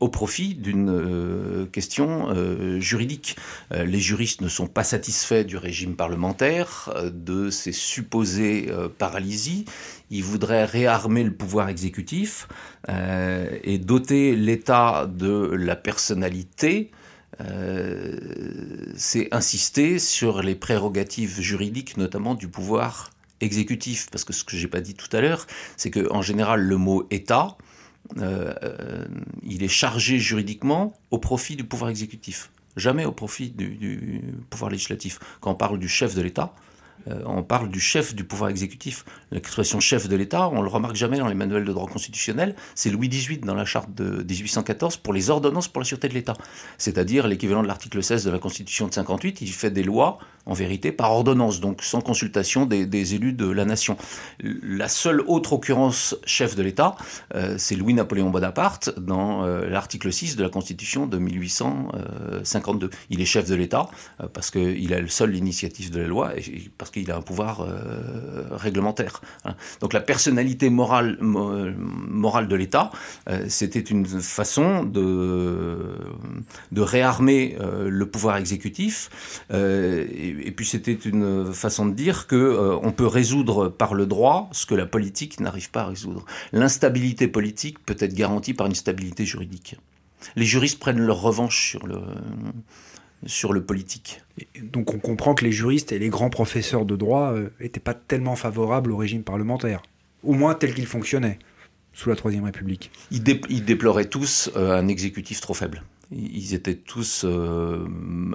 [0.00, 3.36] au profit d'une euh, question euh, juridique.
[3.72, 9.64] Euh, les juristes ne sont pas satisfaits du régime parlementaire, de ses supposées paralysies.
[10.10, 12.48] Ils voudraient réarmer le pouvoir exécutif
[12.88, 16.90] et doter l'État de la personnalité.
[18.96, 24.08] C'est insister sur les prérogatives juridiques, notamment du pouvoir exécutif.
[24.10, 25.46] Parce que ce que j'ai pas dit tout à l'heure,
[25.76, 27.56] c'est qu'en général, le mot État,
[28.18, 29.04] euh, euh,
[29.42, 35.18] il est chargé juridiquement au profit du pouvoir exécutif, jamais au profit du pouvoir législatif.
[35.40, 36.54] Quand on parle du chef de l'État,
[37.08, 39.04] euh, on parle du chef du pouvoir exécutif.
[39.30, 42.54] L'expression chef de l'État, on le remarque jamais dans les manuels de droit constitutionnel.
[42.74, 46.14] C'est Louis XVIII dans la charte de 1814 pour les ordonnances pour la sûreté de
[46.14, 46.34] l'État.
[46.76, 49.40] C'est-à-dire l'équivalent de l'article 16 de la Constitution de 58.
[49.40, 53.64] Il fait des lois, en vérité, par ordonnance, donc sans consultation des, élus de la
[53.64, 53.96] nation.
[54.40, 56.96] La seule autre occurrence chef de l'État,
[57.34, 62.90] euh, c'est Louis-Napoléon Bonaparte dans euh, l'article 6 de la Constitution de 1852.
[63.10, 63.88] Il est chef de l'État
[64.32, 67.60] parce qu'il a le seul l'initiative de la loi et parce qu'il a un pouvoir
[67.60, 69.20] euh, réglementaire.
[69.44, 69.54] Hein.
[69.80, 72.90] Donc la personnalité morale, de l'État,
[73.28, 75.96] euh, c'était une façon de,
[76.76, 79.10] réarmer euh, le pouvoir exécutif,
[79.50, 84.66] et, puis c'était une façon de dire que on peut résoudre par le droit ce
[84.66, 86.24] que la politique n'arrive pas à résoudre.
[86.52, 89.76] L'instabilité politique peut être garantie par une stabilité juridique.
[90.36, 92.00] Les juristes prennent leur revanche sur le
[93.26, 94.22] sur le politique.
[94.62, 97.94] donc on comprend que les juristes et les grands professeurs de droit n'étaient euh, pas
[97.94, 99.82] tellement favorables au régime parlementaire,
[100.22, 101.38] au moins tel qu'il fonctionnait
[101.92, 102.92] sous la Troisième République.
[103.10, 105.82] Ils, déploraient tous euh, un exécutif trop faible.
[106.12, 107.84] Ils étaient tous euh,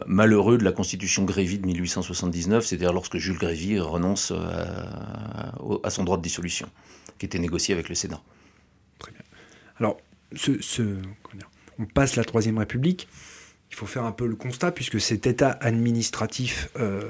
[0.06, 6.18] malheureux de la constitution Grévy de 1879, c'est-à-dire lorsque Jules Grévy renonce à, son droit
[6.18, 6.68] de dissolution,
[7.18, 8.22] qui était négocié avec le Sénat.
[9.00, 9.22] Très bien.
[9.80, 9.98] Alors,
[11.80, 13.08] on passe la Troisième République
[13.74, 17.01] il faut faire un peu le constat, puisque cet état administratif, euh,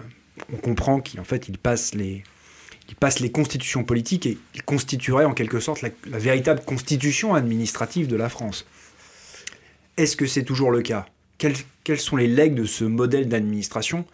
[0.53, 2.23] on comprend qu'en fait, il passe les,
[3.33, 8.65] constitutions politiques et il constituerait en quelque sorte la, véritable constitution administrative de la France.
[9.97, 11.05] est-ce que c'est toujours le cas?
[11.37, 14.05] Quels, quels, sont les legs de ce modèle d'administration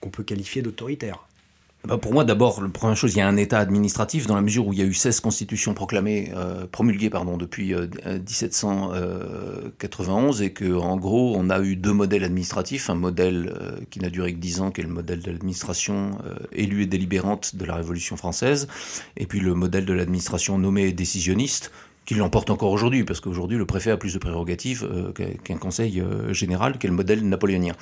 [0.00, 1.26] qu'on peut qualifier d'autoritaire?
[1.84, 4.42] Bah, pour moi, d'abord, la première chose, il y a un État administratif dans la
[4.42, 8.92] mesure où il y a eu 16 constitutions proclamées, euh, promulguées pardon, depuis 1791
[10.40, 14.00] euh, et que, en gros, on a eu deux modèles administratifs, un modèle euh, qui
[14.00, 16.18] n'a duré que 10 ans, qui est le modèle de l'administration
[16.52, 18.68] élue et délibérante de la Révolution française,
[19.16, 21.72] et puis le modèle de l'administration nommée et décisionniste,
[22.06, 26.00] qui l'emporte encore aujourd'hui, parce qu'aujourd'hui le préfet a plus de prérogatives euh, qu'un conseil
[26.00, 27.74] euh, général, qu'est le modèle napoléonien.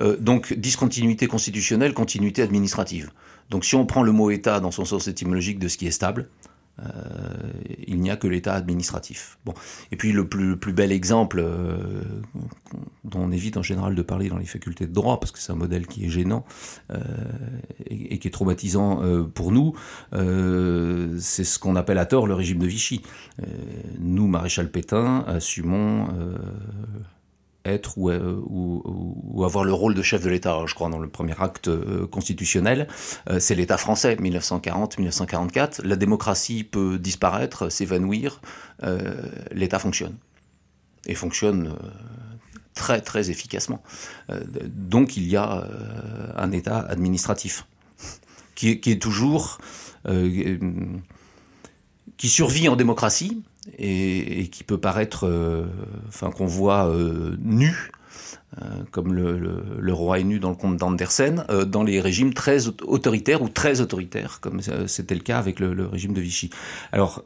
[0.00, 3.10] Euh, donc discontinuité constitutionnelle, continuité administrative.
[3.48, 5.92] Donc si on prend le mot État dans son sens étymologique de ce qui est
[5.92, 6.28] stable,
[6.80, 7.52] euh,
[7.86, 9.38] il n'y a que l'État administratif.
[9.44, 9.54] Bon.
[9.92, 12.02] Et puis le plus, bel exemple, euh,
[13.04, 15.52] dont on évite en général de parler dans les facultés de droit, parce que c'est
[15.52, 16.44] un modèle qui est gênant
[16.92, 16.98] euh,
[17.86, 19.02] et, qui est traumatisant
[19.34, 19.74] pour nous,
[20.12, 23.02] c'est ce qu'on appelle à tort le régime de Vichy.
[23.98, 26.08] nous, maréchal Pétain, assumons
[27.64, 30.58] être euh, ou, avoir le rôle de chef de l'État.
[30.66, 32.88] Je crois dans le premier acte euh, constitutionnel,
[33.28, 35.84] euh, c'est l'État français, 1940-1944.
[35.84, 38.40] La démocratie peut disparaître, s'évanouir,
[39.52, 40.16] l'État fonctionne.
[41.06, 41.76] Et fonctionne
[42.74, 43.82] très très efficacement.
[44.66, 45.66] donc il y a
[46.36, 47.66] un État administratif
[48.54, 49.58] qui est toujours...
[52.16, 53.42] qui survit en démocratie,
[53.78, 55.66] et, qui peut paraître, euh,
[56.08, 57.90] enfin qu'on voit euh, nu,
[58.60, 63.42] euh, comme le, roi est nu dans le conte d'Andersen, dans les régimes très autoritaires
[63.42, 66.50] ou très autoritaires, comme c'était le cas avec le, régime de Vichy.
[66.92, 67.24] Alors,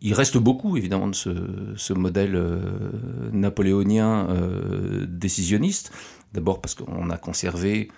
[0.00, 2.40] il reste beaucoup, évidemment, de ce, modèle
[3.32, 4.28] napoléonien
[5.08, 5.92] décisionniste.
[6.34, 7.88] D'abord parce qu'on a conservé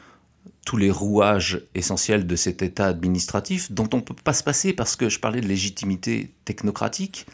[0.64, 4.72] tous les rouages essentiels de cet État administratif dont on ne peut pas se passer
[4.72, 7.26] parce que je parlais de légitimité technocratique,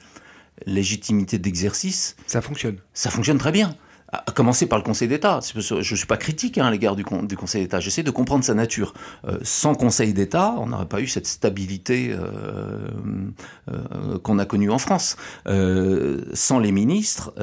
[0.64, 2.16] légitimité d'exercice.
[2.26, 2.78] Ça fonctionne.
[2.94, 3.76] Ça fonctionne très bien
[4.26, 5.40] à commencer par le Conseil d'État.
[5.54, 7.80] Je ne suis pas critique hein, à l'égard du, Conseil d'État.
[7.80, 8.94] J'essaie de comprendre sa nature.
[9.26, 12.88] Euh, sans Conseil d'État, on n'aurait pas eu cette stabilité euh,
[13.70, 15.16] euh, qu'on a connue en France.
[15.46, 17.34] Sans les ministres,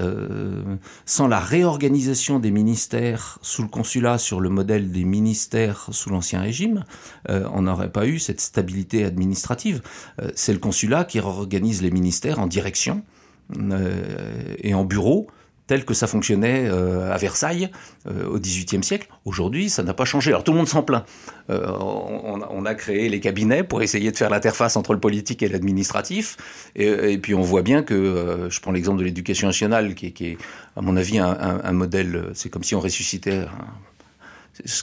[1.06, 6.42] sans la réorganisation des ministères sous le consulat sur le modèle des ministères sous l'Ancien
[6.42, 6.84] Régime,
[7.30, 9.82] on n'aurait pas eu cette stabilité administrative.
[10.36, 13.04] C'est le consulat qui réorganise les ministères en direction
[14.60, 15.28] et en bureau
[15.68, 17.70] tel que ça fonctionnait euh, à Versailles
[18.08, 19.08] euh, au XVIIIe siècle.
[19.26, 20.32] Aujourd'hui, ça n'a pas changé.
[20.32, 21.06] Alors tout le monde s'en plaint.
[21.50, 25.50] Euh, on, a créé les cabinets pour essayer de faire l'interface entre le politique et
[25.50, 26.72] l'administratif.
[26.76, 30.38] Et, puis on voit bien que, je prends l'exemple de l'éducation nationale, qui, est,
[30.78, 33.46] à mon avis, un, modèle, c'est comme si on ressuscitait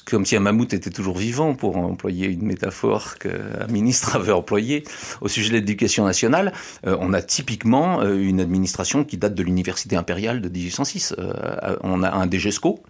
[0.05, 4.85] comme si un mammouth était toujours vivant, pour employer une métaphore qu'un ministre avait employée
[5.21, 6.53] au sujet de l'éducation nationale.
[6.87, 11.15] Euh, on a typiquement euh, une administration qui date de l'université impériale de 1806.
[11.19, 12.83] Euh, on a un DGESCO,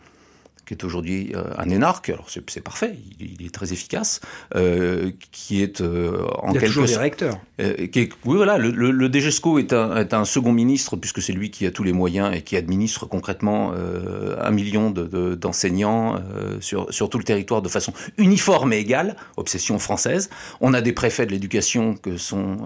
[0.70, 4.20] qui est aujourd'hui euh, un énarque, alors c'est parfait, il, est très efficace,
[4.54, 6.86] euh, qui est euh, en quelque sorte...
[6.86, 7.40] des recteurs.
[7.58, 11.66] oui, voilà, le, le, DGESCO est un, est un, second ministre, puisque c'est lui qui
[11.66, 17.18] a tous les moyens et qui administre concrètement un million d'enseignants de, sur, sur tout
[17.18, 20.30] le territoire de façon uniforme et égale, obsession française.
[20.60, 22.58] On a des préfets de l'éducation que sont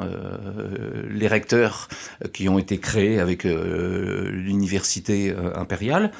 [1.08, 1.88] les recteurs
[2.34, 6.10] qui ont été créés avec l'université impériale,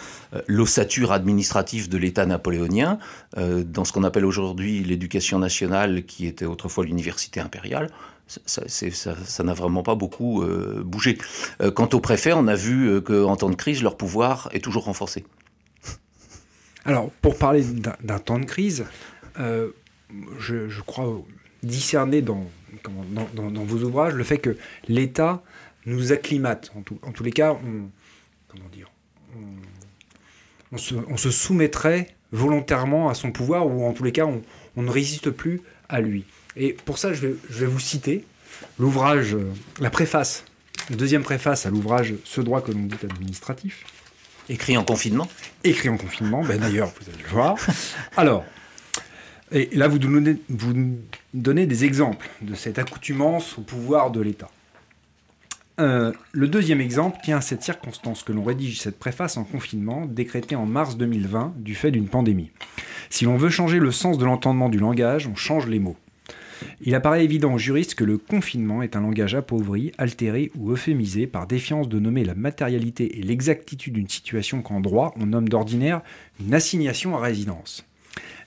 [0.46, 2.98] l'ossature administrative de l'État napoléonien,
[3.36, 7.90] euh, dans ce qu'on appelle aujourd'hui l'éducation nationale, qui était autrefois l'université impériale.
[8.26, 11.18] Ça n'a vraiment pas beaucoup euh, bougé.
[11.60, 14.84] Euh, quant aux préfets, on a vu qu'en temps de crise, leur pouvoir est toujours
[14.84, 15.24] renforcé.
[16.86, 18.84] Alors, pour parler d'un temps de crise,
[19.36, 21.22] je, crois
[21.62, 22.46] discerner dans,
[22.84, 24.56] dans, vos ouvrages le fait que
[24.88, 25.42] l'État
[25.86, 26.72] nous acclimate.
[27.02, 27.56] En, tous les cas,
[28.48, 28.90] comment dire,
[30.74, 35.30] on se, soumettrait volontairement à son pouvoir, ou en tous les cas, on, ne résiste
[35.30, 36.24] plus à lui.
[36.56, 38.24] Et pour ça, je vais, vous citer
[38.78, 40.44] l'ouvrage, euh, la préface,
[40.90, 43.84] la deuxième préface à l'ouvrage Ce droit que l'on dit administratif.
[44.48, 45.28] Écrit en confinement
[45.62, 47.56] Écrit en confinement, ben d'ailleurs, vous allez le voir.
[48.16, 48.44] Alors,
[49.52, 49.98] et là, vous
[50.48, 50.98] vous
[51.32, 54.50] donnez des exemples de cette accoutumance au pouvoir de l'État.
[55.80, 60.06] Euh, le deuxième exemple tient à cette circonstance que l'on rédige cette préface en confinement
[60.06, 62.50] décrétée en mars 2020 du fait d'une pandémie.
[63.10, 65.96] Si l'on veut changer le sens de l'entendement du langage, on change les mots.
[66.80, 71.26] Il apparaît évident aux juristes que le confinement est un langage appauvri, altéré ou euphémisé
[71.26, 76.02] par défiance de nommer la matérialité et l'exactitude d'une situation qu'en droit on nomme d'ordinaire
[76.40, 77.84] une assignation à résidence.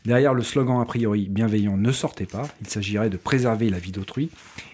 [0.07, 3.91] Derrière le slogan a priori bienveillant ne sortez pas, il s'agirait de préserver la vie
[3.91, 4.29] d'autrui,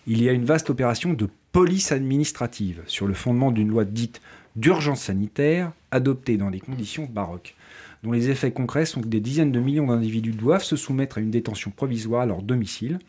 [0.06, 4.22] il y a une vaste opération de police administrative sur le fondement d'une loi dite
[4.56, 7.56] d'urgence sanitaire adoptée dans des conditions baroques,
[8.04, 11.22] dont les effets concrets sont que des dizaines de millions d'individus doivent se soumettre à
[11.22, 13.00] une détention provisoire à leur domicile,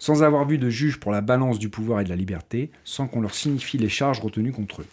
[0.00, 3.06] sans avoir vu de juge pour la balance du pouvoir et de la liberté, sans
[3.06, 4.86] qu'on leur signifie les charges retenues contre eux.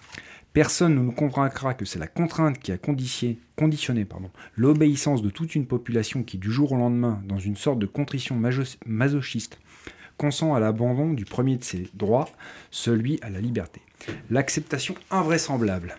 [0.53, 4.07] Personne ne nous convaincra que c'est la contrainte qui a conditionné
[4.57, 8.35] l'obéissance de toute une population qui, du jour au lendemain, dans une sorte de contrition
[8.85, 9.59] masochiste,
[10.17, 12.29] consent à l'abandon du premier de ses droits,
[12.71, 13.81] celui à la liberté.
[14.29, 15.95] L'acceptation invraisemblable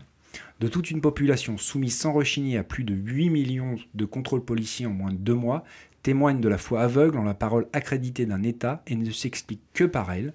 [0.61, 4.87] de toute une population soumise sans rechigner à plus de 8 millions de contrôles policiers
[4.87, 5.65] en moins de deux mois
[6.03, 9.85] témoigne de la foi aveugle en la parole accréditée d'un État et ne s'explique que
[9.85, 10.33] par elle,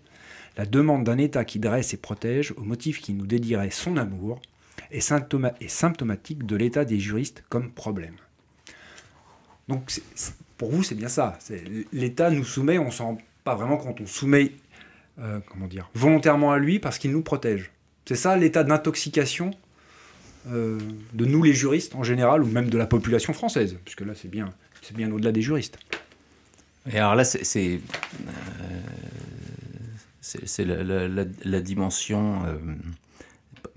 [0.58, 4.41] la demande d'un État qui dresse et protège au motif qui nous dédierait son amour
[4.91, 8.16] est, symptomatique de l'état des juristes comme problème.
[9.68, 9.91] Donc
[10.58, 11.38] pour vous, c'est bien ça.
[11.91, 14.53] L'État nous soumet, on ne sent pas vraiment quand on soumet
[15.20, 15.39] euh,
[15.93, 17.72] volontairement à lui parce qu'il nous protège.
[18.06, 19.51] C'est ça l'état d'intoxication
[20.51, 20.80] euh,
[21.14, 24.30] de nous les juristes en général, ou même de la population française, puisque là c'est
[24.30, 24.49] bien,
[24.93, 25.80] bien au-delà des juristes.
[26.91, 27.80] Et alors là, c'est
[30.26, 32.57] c'est la, dimension, euh,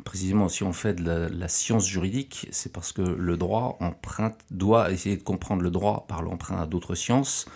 [0.04, 4.90] précisément si on fait de la, science juridique, c'est parce que le droit emprunte, doit
[4.90, 7.46] essayer de comprendre le droit par l'emprunt à d'autres sciences.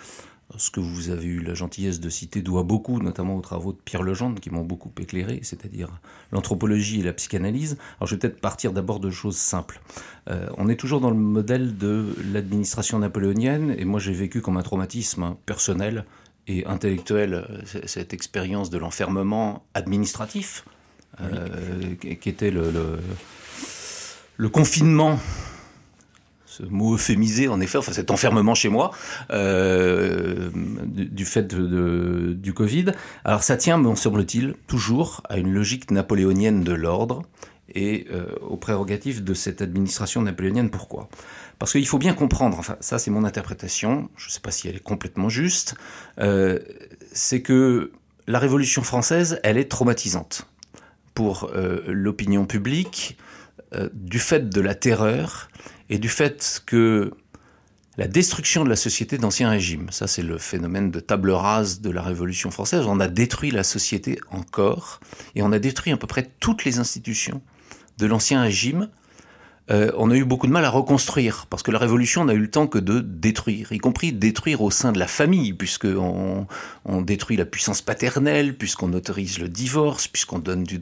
[0.58, 3.78] Ce que vous avez eu la gentillesse de citer doit beaucoup, notamment aux travaux de
[3.82, 5.88] Pierre Legendre, qui m'ont beaucoup éclairé, c'est-à-dire
[6.30, 7.78] l'anthropologie et la psychanalyse.
[7.96, 9.80] Alors je vais peut-être partir d'abord de choses simples.
[10.28, 14.58] Euh, on est toujours dans le modèle de l'administration napoléonienne, et moi j'ai vécu comme
[14.58, 16.04] un traumatisme personnel
[16.48, 20.64] et intellectuelle euh, cette expérience de l'enfermement administratif,
[21.20, 22.72] euh, qui était le,
[24.36, 25.18] le, confinement
[26.46, 28.90] ce mot euphémisé en effet, enfin cet enfermement chez moi
[29.30, 32.86] euh, du, fait de, du Covid.
[33.24, 37.22] Alors ça tient, me semble-t-il, toujours à une logique napoléonienne de l'ordre
[37.74, 38.06] et
[38.42, 40.68] aux prérogatives de cette administration napoléonienne.
[40.68, 41.08] Pourquoi?
[41.62, 44.66] Parce qu'il faut bien comprendre, enfin ça c'est mon interprétation, je ne sais pas si
[44.66, 45.76] elle est complètement juste,
[46.18, 46.58] euh,
[47.12, 47.92] c'est que
[48.26, 50.48] la Révolution française, elle est traumatisante
[51.14, 53.16] pour euh, l'opinion publique
[53.76, 55.50] euh, du fait de la terreur
[55.88, 57.12] et du fait que
[57.96, 61.90] la destruction de la société d'Ancien Régime, ça c'est le phénomène de table rase de
[61.90, 64.98] la Révolution française, on a détruit la société encore
[65.36, 67.40] et on a détruit à peu près toutes les institutions
[67.98, 68.88] de l'Ancien Régime
[69.70, 72.38] euh, on a eu beaucoup de mal à reconstruire, parce que la Révolution n'a eu
[72.38, 76.46] le temps que de détruire, y compris détruire au sein de la famille, puisqu'on
[76.84, 80.78] on détruit la puissance paternelle, puisqu'on autorise le divorce, puisqu'on donne des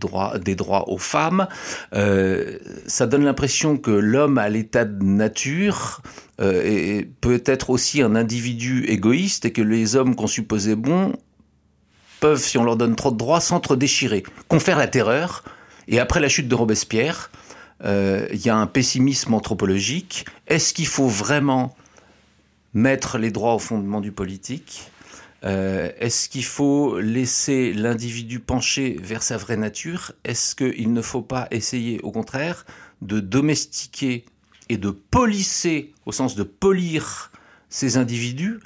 [0.54, 1.46] droits aux femmes.
[1.94, 6.00] Euh, ça donne l'impression que l'homme à l'état de nature
[6.40, 11.12] euh, peut être aussi un individu égoïste, et que les hommes qu'on supposait bons
[12.20, 15.44] peuvent, si on leur donne trop de droits, s'entre-déchirer, confère la terreur,
[15.88, 17.30] et après la chute de Robespierre,
[17.84, 20.26] euh, il y a un pessimisme anthropologique.
[20.46, 21.74] Est-ce qu'il faut vraiment
[22.74, 24.90] mettre les droits au fondement du politique?
[25.44, 30.12] Euh, Est-ce qu'il faut laisser l'individu pencher vers sa vraie nature?
[30.24, 32.66] Est-ce qu'il ne faut pas essayer, au contraire,
[33.00, 34.26] de domestiquer
[34.68, 37.32] et de polisser, au sens de polir
[37.70, 38.60] ces individus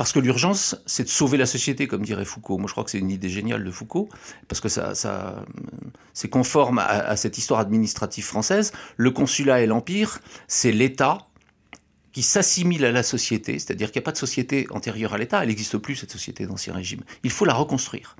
[0.00, 2.56] parce que l'urgence, c'est de sauver la société, comme dirait Foucault.
[2.56, 4.08] Moi, je crois que c'est une idée géniale de Foucault,
[4.48, 5.44] parce que ça, ça
[6.14, 8.72] c'est conforme à, cette histoire administrative française.
[8.96, 11.18] Le consulat et l'empire, c'est l'État
[12.12, 15.42] qui s'assimile à la société, c'est-à-dire qu'il n'y a pas de société antérieure à l'État,
[15.42, 17.02] elle n'existe plus, cette société d'Ancien Régime.
[17.22, 18.16] Il faut la reconstruire.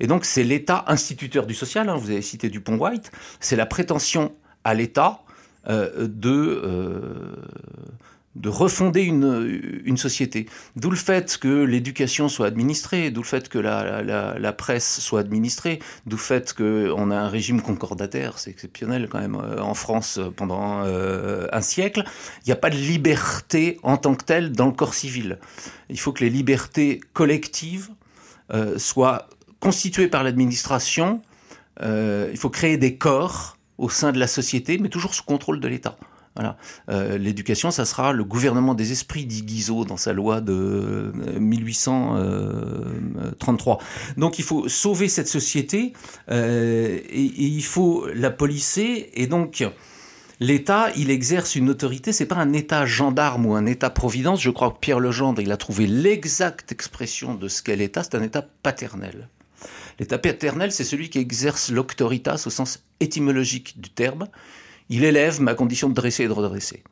[0.00, 4.32] Et donc, c'est l'État instituteur du social, hein, vous avez cité Dupont-White, c'est la prétention
[4.64, 5.20] à l'État
[5.68, 6.62] euh, de...
[6.64, 7.36] Euh,
[8.38, 10.46] de refonder une, une société.
[10.76, 15.20] D'où le fait que l'éducation soit administrée, d'où le fait que la, la, presse soit
[15.20, 19.74] administrée, d'où le fait qu'on a un régime concordataire, c'est exceptionnel quand même euh, en
[19.74, 22.04] France pendant euh, un siècle.
[22.44, 25.38] Il n'y a pas de liberté en tant que telle dans le corps civil.
[25.90, 27.88] Il faut que les libertés collectives
[28.52, 29.28] euh, soient
[29.58, 31.22] constituées par l'administration.
[31.80, 35.68] il faut créer des corps au sein de la société, mais toujours sous contrôle de
[35.68, 35.96] l'État.
[36.88, 43.74] Euh, l'éducation, ça sera le gouvernement des esprits, dit Guizot dans sa loi de 1833.
[43.74, 43.78] Euh,
[44.16, 45.92] donc il faut sauver cette société
[46.30, 49.10] euh, et, il faut la polisser.
[49.14, 49.66] Et donc
[50.40, 52.12] l'État, il exerce une autorité.
[52.12, 54.40] C'est pas un État gendarme ou un État providence.
[54.40, 58.02] Je crois que Pierre Legendre, il a trouvé l'exacte expression de ce qu'est l'État.
[58.02, 59.28] C'est un État paternel.
[59.98, 64.28] L'état paternel, c'est celui qui exerce l'auctoritas au sens étymologique du terme
[64.88, 66.82] il élève ma condition de dresser et de redresser.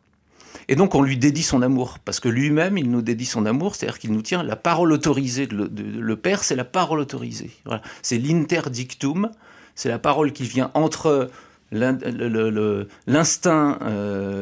[0.69, 3.75] Et donc on lui dédie son amour, parce que lui-même, il nous dédie son amour,
[3.75, 5.47] c'est-à-dire qu'il nous tient la parole autorisée.
[5.47, 7.51] De le, Père, c'est la parole autorisée.
[8.03, 9.31] C'est l'interdictum,
[9.75, 11.31] c'est la parole qui vient entre
[11.73, 13.79] L'instinct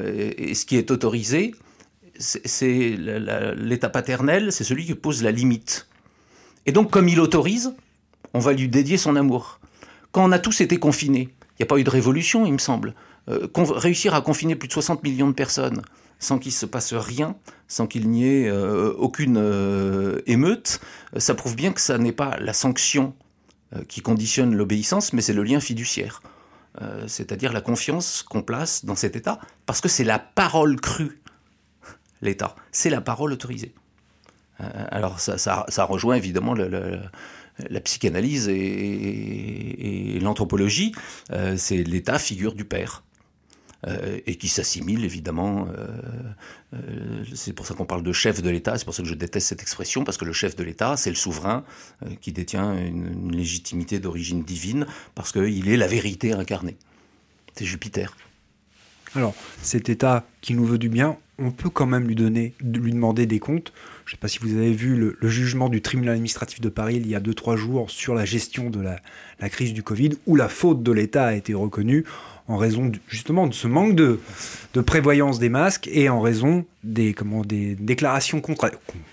[0.07, 1.55] et ce qui est autorisé,
[2.19, 5.89] c'est l'état paternel, c'est celui qui pose la limite.
[6.67, 7.75] Et donc, comme il autorise,
[8.35, 9.59] on va lui dédier son amour.
[10.13, 12.59] Quand on a tous été confinés, il n'y a pas eu de révolution, il me
[12.59, 12.95] semble.
[13.29, 15.83] Euh, réussir à confiner plus de 60 millions de personnes
[16.19, 17.37] sans qu'il se passe rien,
[17.69, 20.81] sans qu'il n'y ait euh, aucune euh, émeute,
[21.17, 23.15] ça prouve bien que ça n'est pas la sanction
[23.89, 26.23] qui conditionne l'obéissance, mais c'est le lien fiduciaire.
[27.09, 31.21] C'est-à-dire la confiance qu'on place dans cet État, parce que c'est la parole crue,
[32.23, 33.75] l'État, c'est la parole autorisée.
[34.61, 40.95] alors ça, rejoint évidemment la psychanalyse et, l'anthropologie,
[41.57, 43.03] c'est l'état figure du père.
[43.87, 45.69] Euh, et qui s'assimile évidemment.
[46.73, 49.15] Euh, c'est pour ça qu'on parle de chef de l'État, c'est pour ça que je
[49.15, 51.65] déteste cette expression, parce que le chef de l'État, c'est le souverain
[52.21, 56.77] qui détient une, une légitimité d'origine divine, parce qu'il est la vérité incarnée.
[57.55, 58.17] C'est Jupiter.
[59.15, 62.93] Alors, cet État qui nous veut du bien, on peut quand même lui donner, lui
[62.93, 63.73] demander des comptes.
[64.05, 66.97] Je ne sais pas si vous avez vu le, jugement du tribunal administratif de Paris
[66.97, 70.49] il y a 2-3 jours sur la gestion de la, crise du Covid, où la
[70.49, 72.05] faute de l'État a été reconnue
[72.47, 74.21] en raison justement de ce manque de,
[74.83, 78.43] prévoyance des masques et en raison des, comment, des déclarations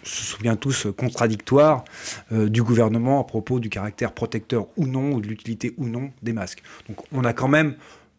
[0.03, 1.85] se souvient tous contradictoires
[2.33, 6.11] euh, du gouvernement à propos du caractère protecteur ou non, ou de l'utilité ou non
[6.21, 6.61] des masques.
[6.89, 7.75] Donc on a quand même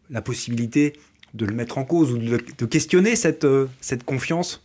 [0.09, 0.93] la possibilité
[1.35, 4.63] de le mettre en cause ou de, questionner cette, euh, cette confiance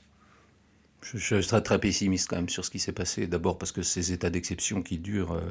[1.03, 3.27] je, serais très pessimiste quand même sur ce qui s'est passé.
[3.27, 5.33] D'abord parce que ces états d'exception qui durent.
[5.33, 5.43] Euh,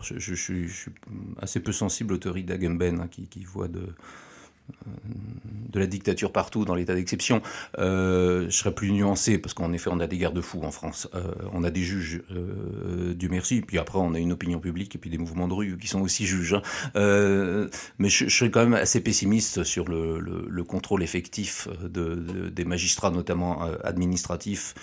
[0.00, 0.70] je, suis
[1.40, 3.88] assez peu sensible aux théories d'Agamben hein, qui, voit de,
[5.68, 7.42] de la dictature partout dans l'état d'exception,
[7.78, 11.32] euh, je serais plus nuancé parce qu'en effet on a des garde-fous en France, euh,
[11.52, 14.98] on a des juges, euh, Dieu merci, puis après on a une opinion publique et
[14.98, 16.54] puis des mouvements de rue qui sont aussi juges.
[16.54, 16.62] Hein.
[16.96, 22.14] Euh, mais je, serais quand même assez pessimiste sur le, le, le contrôle effectif de,
[22.14, 24.74] de, des magistrats, notamment euh, administratifs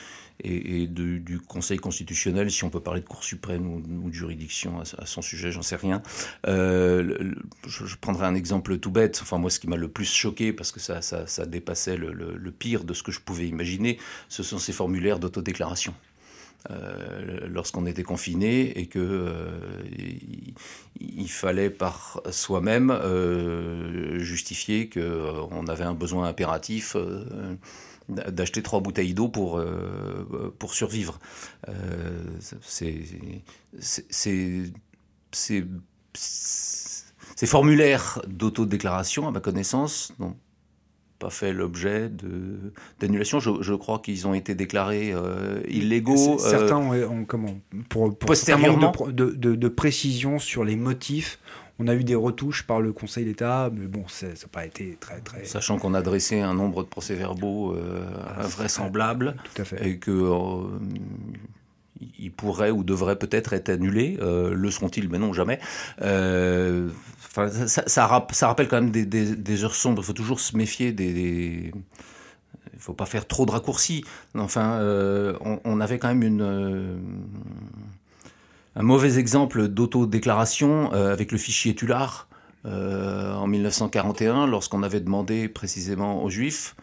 [0.43, 5.05] et, du Conseil constitutionnel, si on peut parler de Cour suprême ou, de juridiction à,
[5.05, 6.01] son sujet, j'en sais rien.
[6.47, 7.33] Euh,
[7.67, 9.19] je, prendrai un exemple tout bête.
[9.21, 12.83] Enfin, moi, ce qui m'a le plus choqué, parce que ça, ça, dépassait le, pire
[12.83, 13.97] de ce que je pouvais imaginer,
[14.29, 15.93] ce sont ces formulaires d'autodéclaration.
[16.71, 19.51] Euh, lorsqu'on était confiné et que euh,
[20.99, 26.97] il, fallait par soi-même euh, justifier qu'on avait un besoin impératif
[28.09, 31.19] d'acheter trois bouteilles d'eau pour, euh, pour survivre.
[31.69, 32.23] Euh,
[37.35, 40.35] ces formulaires d'autodéclaration, à ma connaissance, n'ont
[41.19, 42.11] pas fait l'objet
[42.99, 43.39] d'annulation.
[43.39, 46.37] Je, je, crois qu'ils ont été déclarés euh, illégaux.
[46.37, 47.57] Certains ont, comment?
[47.89, 51.39] Pour, pour postérieurement de, de, de, précision sur les motifs
[51.79, 54.97] on a eu des retouches par le Conseil d'État, mais bon, ça n'a pas été
[54.99, 55.43] très très.
[55.45, 59.87] Sachant qu'on a dressé un nombre de procès-verbaux euh, ah, invraisemblables tout à fait.
[59.87, 60.79] et que euh,
[62.17, 64.17] ils pourraient ou devraient peut-être être annulés.
[64.21, 65.09] Euh, le seront-ils?
[65.09, 65.59] Mais non, jamais.
[66.01, 70.01] Euh, ça, rappelle quand même des, heures sombres.
[70.01, 71.73] Il faut toujours se méfier des,
[72.73, 74.05] il faut pas faire trop de raccourcis.
[74.35, 74.79] Enfin,
[75.41, 77.01] on, on, avait quand même une
[78.75, 82.27] un mauvais exemple d'autodéclaration euh, avec le fichier Tular
[82.65, 86.75] euh, en 1941, lorsqu'on avait demandé précisément aux Juifs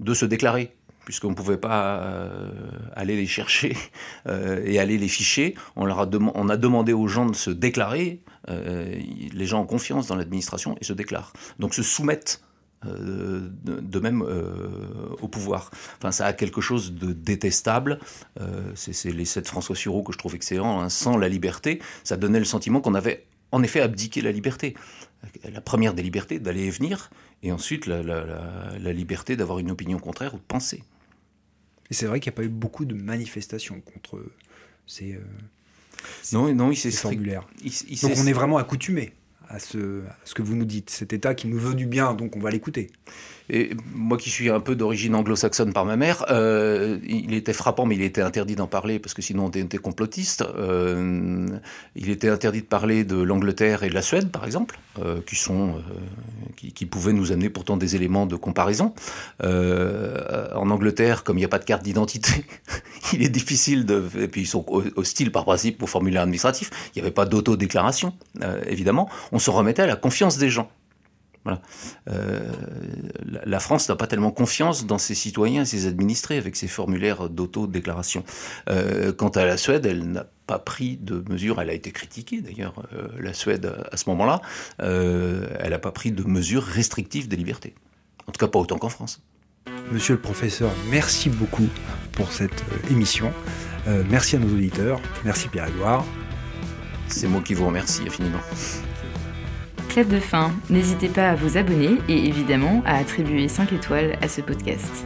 [0.00, 0.76] de se déclarer
[1.06, 2.50] puisqu'on ne pouvait pas euh,
[2.94, 3.76] aller les chercher
[4.28, 5.56] et aller les ficher.
[5.74, 8.20] On, a, on a demandé aux gens de se déclarer.
[8.48, 11.32] les gens ont confiance dans l'administration et se déclarent.
[11.58, 12.42] Donc se soumettent
[12.86, 15.70] euh, de même euh, au pouvoir.
[15.98, 17.98] Enfin, ça a quelque chose de détestable.
[18.40, 20.80] Euh, c'est les sept François Sureau que je trouve excellents.
[20.80, 20.88] Hein.
[20.88, 24.74] Sans la liberté, ça donnait le sentiment qu'on avait en effet abdiqué la liberté.
[25.52, 27.10] La première des libertés, d'aller et venir,
[27.42, 30.82] et ensuite la, la liberté d'avoir une opinion contraire ou de penser.
[31.90, 34.24] Et c'est vrai qu'il n'y a pas eu beaucoup de manifestations contre
[34.86, 35.18] ces,
[36.32, 37.46] non, non, il formulaires.
[38.02, 39.12] Donc on est vraiment accoutumé
[39.50, 40.02] à ce,
[40.34, 42.90] que vous nous dites, cet État qui nous veut du bien, donc on va l'écouter.
[43.52, 47.84] Et moi qui suis un peu d'origine anglo-saxonne par ma mère, euh, il était frappant,
[47.84, 50.44] mais il était interdit d'en parler parce que sinon on était complotiste.
[50.56, 51.48] Euh,
[51.96, 55.34] il était interdit de parler de l'Angleterre et de la Suède, par exemple, euh, qui
[55.34, 55.82] sont,
[56.56, 58.94] qui, pouvaient nous amener pourtant des éléments de comparaison.
[59.42, 62.44] En Angleterre, comme il n'y a pas de carte d'identité,
[63.12, 64.64] il est difficile de, et puis ils sont
[64.94, 66.70] hostiles par principe pour formulaire administratif.
[66.94, 68.12] Il n'y avait pas d'autodéclaration,
[68.66, 69.08] évidemment.
[69.32, 70.70] On se remettait à la confiance des gens.
[71.44, 71.62] Voilà.
[72.10, 72.52] Euh,
[73.22, 77.30] la France n'a pas tellement confiance dans ses citoyens et ses administrés avec ses formulaires
[77.30, 78.24] d'autodéclaration.
[78.68, 82.42] Euh, quant à la Suède, elle n'a pas pris de mesures, elle a été critiquée
[82.42, 84.42] d'ailleurs, euh, la Suède à ce moment-là,
[84.78, 87.74] elle n'a pas pris de mesures restrictives des libertés.
[88.26, 89.22] En tout cas pas autant qu'en France.
[89.92, 91.68] Monsieur le professeur, merci beaucoup
[92.12, 93.32] pour cette émission.
[94.08, 95.00] merci à nos auditeurs.
[95.24, 96.04] Merci Pierre-Edouard.
[97.08, 98.40] C'est moi qui vous remercie infiniment.
[99.90, 104.28] Club de fin, n'hésitez pas à vous abonner et évidemment à attribuer 5 étoiles à
[104.28, 105.04] ce podcast.